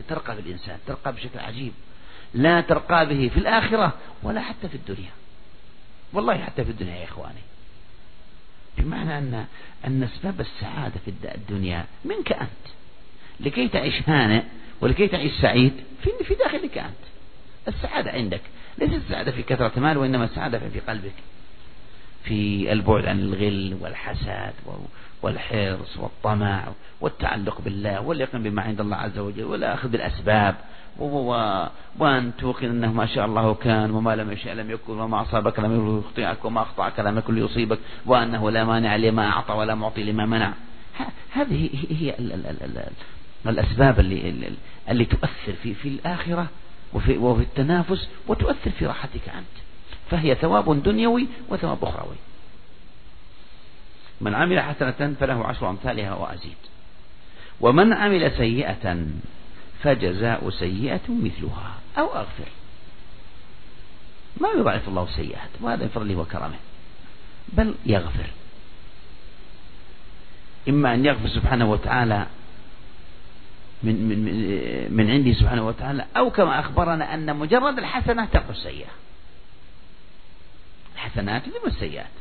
ترقى 0.09 0.35
بالإنسان 0.35 0.77
ترقى 0.87 1.13
بشكل 1.13 1.39
عجيب. 1.39 1.73
لا 2.33 2.61
ترقى 2.61 3.05
به 3.05 3.31
في 3.33 3.39
الآخرة 3.39 3.93
ولا 4.23 4.41
حتى 4.41 4.69
في 4.69 4.75
الدنيا. 4.75 5.11
والله 6.13 6.37
حتى 6.37 6.65
في 6.65 6.71
الدنيا 6.71 6.95
يا 6.95 7.05
إخواني. 7.05 7.41
بمعنى 8.77 9.17
أن 9.17 9.45
أن 9.85 10.03
أسباب 10.03 10.41
السعادة 10.41 10.99
في 11.05 11.11
الدنيا 11.35 11.85
منك 12.05 12.31
أنت. 12.31 12.67
لكي 13.39 13.67
تعيش 13.67 14.09
هانئ 14.09 14.41
ولكي 14.81 15.07
تعيش 15.07 15.31
سعيد 15.41 15.73
في 16.03 16.09
في 16.23 16.35
داخلك 16.35 16.77
أنت. 16.77 17.03
السعادة 17.67 18.11
عندك. 18.11 18.41
ليست 18.77 18.93
السعادة 18.93 19.31
في 19.31 19.43
كثرة 19.43 19.71
المال 19.77 19.97
وإنما 19.97 20.25
السعادة 20.25 20.59
في 20.59 20.79
قلبك. 20.79 21.13
في 22.23 22.71
البعد 22.71 23.05
عن 23.05 23.19
الغل 23.19 23.77
والحسد 23.81 24.53
والحرص 25.21 25.97
والطمع 25.97 26.67
والتعلق 27.01 27.61
بالله 27.61 28.01
واليقين 28.01 28.43
بما 28.43 28.61
عند 28.61 28.81
الله 28.81 28.97
عز 28.97 29.17
وجل 29.17 29.43
والأخذ 29.43 29.89
بالأسباب 29.89 30.55
وأن 30.99 32.31
توقن 32.37 32.65
أنه 32.65 32.93
ما 32.93 33.05
شاء 33.05 33.25
الله 33.25 33.53
كان 33.53 33.91
وما 33.91 34.15
لم 34.15 34.31
يشاء 34.31 34.53
لم 34.53 34.71
يكن 34.71 34.99
وما 34.99 35.21
أصابك 35.21 35.59
لم 35.59 35.99
يخطئك 35.99 36.45
وما 36.45 36.61
أخطأك 36.61 36.99
لم 36.99 37.17
يكن 37.17 37.35
ليصيبك 37.35 37.79
وأنه 38.05 38.51
لا 38.51 38.63
مانع 38.63 38.95
لما 38.95 39.27
أعطى 39.29 39.53
ولا 39.53 39.75
معطي 39.75 40.03
لما 40.03 40.25
منع. 40.25 40.53
هذه 41.31 41.69
هي 41.89 42.15
الأسباب 43.45 43.99
اللي 43.99 44.51
اللي 44.89 45.05
تؤثر 45.05 45.53
في 45.63 45.73
في 45.73 45.89
الآخرة 45.89 46.47
وفي 46.93 47.17
وفي 47.17 47.41
التنافس 47.41 48.09
وتؤثر 48.27 48.71
في 48.71 48.85
راحتك 48.85 49.29
أنت. 49.29 49.57
فهي 50.11 50.35
ثواب 50.35 50.83
دنيوي 50.83 51.27
وثواب 51.49 51.85
أخروي. 51.85 52.15
من 54.21 54.35
عمل 54.35 54.59
حسنة 54.59 55.15
فله 55.19 55.45
عشر 55.45 55.69
أمثالها 55.69 56.13
وأزيد. 56.13 56.57
ومن 57.61 57.93
عمل 57.93 58.31
سيئة 58.31 58.97
فجزاء 59.83 60.49
سيئة 60.49 61.01
مثلها. 61.09 61.73
أو 61.97 62.15
أغفر. 62.15 62.49
ما 64.41 64.49
يضاعف 64.49 64.87
الله 64.87 65.03
السيئات 65.03 65.49
وهذا 65.61 65.83
من 65.83 65.89
فضله 65.89 66.15
وكرمه. 66.15 66.59
بل 67.49 67.75
يغفر. 67.85 68.29
إما 70.69 70.93
أن 70.93 71.05
يغفر 71.05 71.27
سبحانه 71.27 71.71
وتعالى 71.71 72.25
من 73.83 74.09
من 74.09 74.17
من 74.97 75.11
عنده 75.11 75.33
سبحانه 75.33 75.67
وتعالى 75.67 76.05
أو 76.17 76.29
كما 76.29 76.59
أخبرنا 76.59 77.13
أن 77.13 77.35
مجرد 77.35 77.77
الحسنة 77.77 78.25
تمحو 78.25 78.51
السيئة. 78.51 78.89
الحسنات 80.95 81.43
ثم 81.43 81.67
السيئات. 81.67 82.11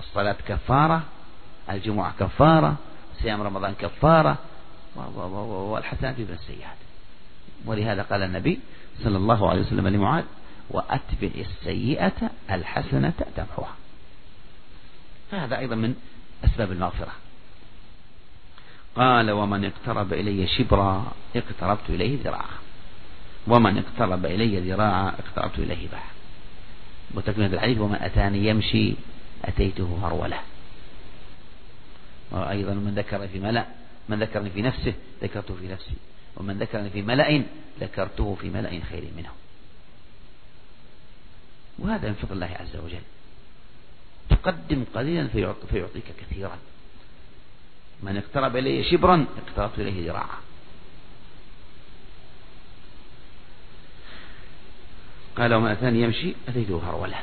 الصلاة 0.00 0.36
كفارة 0.48 1.02
الجمعة 1.70 2.14
كفارة 2.20 2.76
صيام 3.22 3.42
رمضان 3.42 3.74
كفارة 3.74 4.38
والحسنات 4.96 6.16
ثم 6.16 6.32
السيئات. 6.32 6.76
ولهذا 7.66 8.02
قال 8.02 8.22
النبي 8.22 8.60
صلى 9.04 9.16
الله 9.16 9.50
عليه 9.50 9.60
وسلم 9.60 9.88
لمعاذ 9.88 10.24
وأتبع 10.70 11.30
السيئة 11.36 12.30
الحسنة 12.50 13.12
تمحوها. 13.36 13.74
فهذا 15.30 15.58
أيضا 15.58 15.74
من 15.74 15.94
أسباب 16.44 16.72
المغفرة. 16.72 17.12
قال 18.96 19.30
ومن 19.30 19.64
اقترب 19.64 20.12
إلي 20.12 20.46
شبرا 20.46 21.12
اقتربت 21.36 21.90
إليه 21.90 22.22
ذراعا. 22.24 22.58
ومن 23.46 23.78
اقترب 23.78 24.26
إلي 24.26 24.72
ذراعا 24.72 25.08
اقتربت 25.08 25.58
إليه 25.58 25.88
باعا 25.88 26.10
وتكملة 27.14 27.46
الحديث 27.46 27.78
ومن 27.78 27.94
أتاني 27.94 28.48
يمشي 28.48 28.94
أتيته 29.44 29.98
هرولة. 30.02 30.40
وأيضا 32.30 32.74
من 32.74 32.94
ذكر 32.94 33.28
في 33.28 33.38
ملأ 33.38 33.79
من 34.10 34.22
ذكرني 34.22 34.50
في 34.50 34.62
نفسه 34.62 34.94
ذكرته 35.22 35.54
في 35.54 35.68
نفسي 35.68 35.94
ومن 36.36 36.58
ذكرني 36.58 36.90
في 36.90 37.02
ملأ 37.02 37.42
ذكرته 37.80 38.34
في 38.40 38.50
ملأ 38.50 38.80
خير 38.90 39.04
منه. 39.16 39.30
وهذا 41.78 42.08
من 42.08 42.14
فضل 42.14 42.32
الله 42.32 42.56
عز 42.60 42.76
وجل. 42.76 43.02
تقدم 44.30 44.84
قليلا 44.94 45.28
فيعطيك 45.70 46.04
كثيرا. 46.20 46.58
من 48.02 48.16
اقترب 48.16 48.56
إلي 48.56 48.84
شبرا 48.84 49.26
اقتربت 49.46 49.78
إليه 49.78 50.10
ذراعا. 50.10 50.38
قال 55.36 55.54
وما 55.54 55.72
أتاني 55.72 56.02
يمشي 56.02 56.34
أتيته 56.48 56.82
هرولة. 56.88 57.20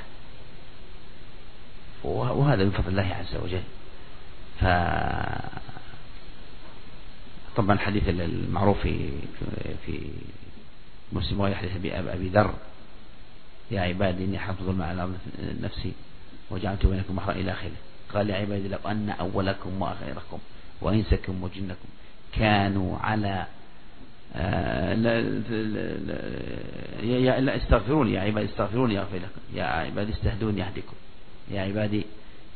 وهذا 2.04 2.64
من 2.64 2.72
فضل 2.72 2.90
الله 2.90 3.16
عز 3.16 3.36
وجل. 3.36 3.64
طبعا 7.58 7.74
الحديث 7.74 8.10
المعروف 8.10 8.82
في 8.82 9.10
في 9.86 10.00
مسلم 11.14 11.54
حديث 11.54 11.72
أبي 11.86 12.30
ذر. 12.30 12.54
يا 13.72 13.82
عبادي 13.82 14.26
إني 14.26 14.40
حرمت 14.40 14.62
ظلم 14.62 14.82
على 14.82 15.10
نفسي 15.62 15.94
وجعلت 16.52 16.86
بينكم 16.86 17.16
محرا 17.16 17.34
إلى 17.34 17.52
آخره. 17.52 17.72
قال 18.14 18.30
يا 18.30 18.36
عبادي 18.36 18.68
لو 18.68 18.78
أن 18.88 19.10
أولكم 19.10 19.82
وآخركم 19.82 20.40
وإنسكم 20.82 21.44
وجنكم 21.44 21.90
كانوا 22.34 22.98
على 22.98 23.46
آه، 24.36 24.94
لا, 24.94 25.18
استغفروني 27.56 28.14
يا 28.14 28.22
عبادي 28.22 28.46
استغفروني 28.50 28.94
يغفر 28.96 29.18
لكم. 29.18 29.42
يا 29.54 29.64
عبادي 29.64 30.14
استهدوني 30.14 30.62
يهدكم 30.62 30.96
يا 31.52 31.62
عبادي 31.62 32.06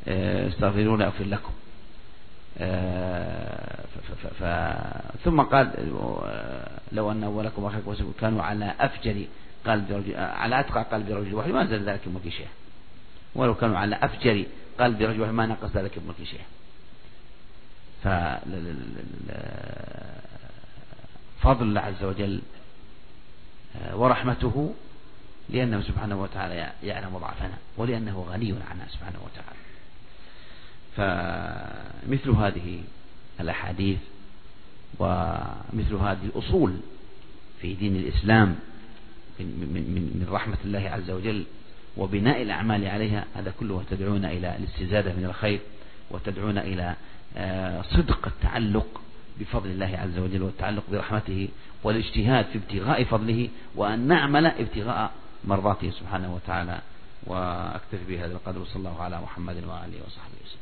آه، 0.07 0.47
استغفروني 0.47 1.03
أغفر 1.03 1.23
لكم. 1.23 1.51
ف... 4.39 4.43
ثم 5.23 5.41
قال 5.41 5.71
لو 6.91 7.11
أن 7.11 7.23
أولكم 7.23 7.63
وآخركم 7.63 8.11
كانوا 8.19 8.43
على 8.43 8.75
أفجر 8.79 9.25
قلب 9.65 9.91
رجل 9.91 10.15
على 10.15 10.59
أتقى 10.59 10.83
قلب 10.83 11.09
رجل 11.09 11.33
واحد 11.33 11.49
ما 11.49 11.65
زال 11.65 11.89
ذلك 11.89 12.07
الملك 12.07 12.29
شيء 12.29 12.47
ولو 13.35 13.55
كانوا 13.55 13.77
على 13.77 13.95
أفجر 13.95 14.45
قلب 14.79 15.01
رجل 15.01 15.21
واحد 15.21 15.33
ما 15.33 15.45
نقص 15.45 15.75
ذلك 15.75 15.97
الملك 15.97 16.23
شيء 16.23 16.41
فضل 21.41 21.63
الله 21.63 21.81
عز 21.81 22.03
وجل 22.03 22.41
آه، 23.75 23.95
ورحمته 23.95 24.73
لأنه 25.49 25.81
سبحانه 25.81 26.21
وتعالى 26.21 26.71
يعلم 26.83 27.17
ضعفنا 27.17 27.57
ولأنه 27.77 28.25
غني 28.29 28.55
عنا 28.71 28.85
سبحانه 28.89 29.19
وتعالى. 29.25 29.60
فمثل 30.97 32.29
هذه 32.29 32.81
الأحاديث 33.39 33.99
ومثل 34.99 35.95
هذه 35.95 36.25
الأصول 36.25 36.77
في 37.61 37.73
دين 37.73 37.95
الإسلام 37.95 38.55
من 39.39 40.27
رحمة 40.31 40.57
الله 40.65 40.89
عز 40.89 41.11
وجل 41.11 41.43
وبناء 41.97 42.41
الأعمال 42.41 42.87
عليها 42.87 43.25
هذا 43.35 43.53
كله 43.59 43.83
تدعونا 43.89 44.31
إلى 44.31 44.55
الاستزادة 44.55 45.13
من 45.13 45.25
الخير 45.25 45.59
وتدعونا 46.11 46.61
إلى 46.61 46.95
آه، 47.37 47.81
صدق 47.81 48.27
التعلق 48.27 49.01
بفضل 49.39 49.69
الله 49.69 49.97
عز 49.97 50.17
وجل 50.17 50.41
والتعلق 50.41 50.83
برحمته 50.91 51.49
والاجتهاد 51.83 52.45
في 52.45 52.57
ابتغاء 52.57 53.03
فضله 53.03 53.49
وأن 53.75 54.07
نعمل 54.07 54.45
ابتغاء 54.45 55.11
مرضاته 55.43 55.91
سبحانه 55.91 56.35
وتعالى. 56.35 56.79
وأكتفي 57.23 58.03
بهذا 58.07 58.33
القدر 58.33 58.59
وصلى 58.59 58.75
الله 58.75 59.01
على 59.01 59.21
محمد 59.21 59.55
وآله 59.55 59.97
وصحبه 60.05 60.35
وسلم. 60.45 60.60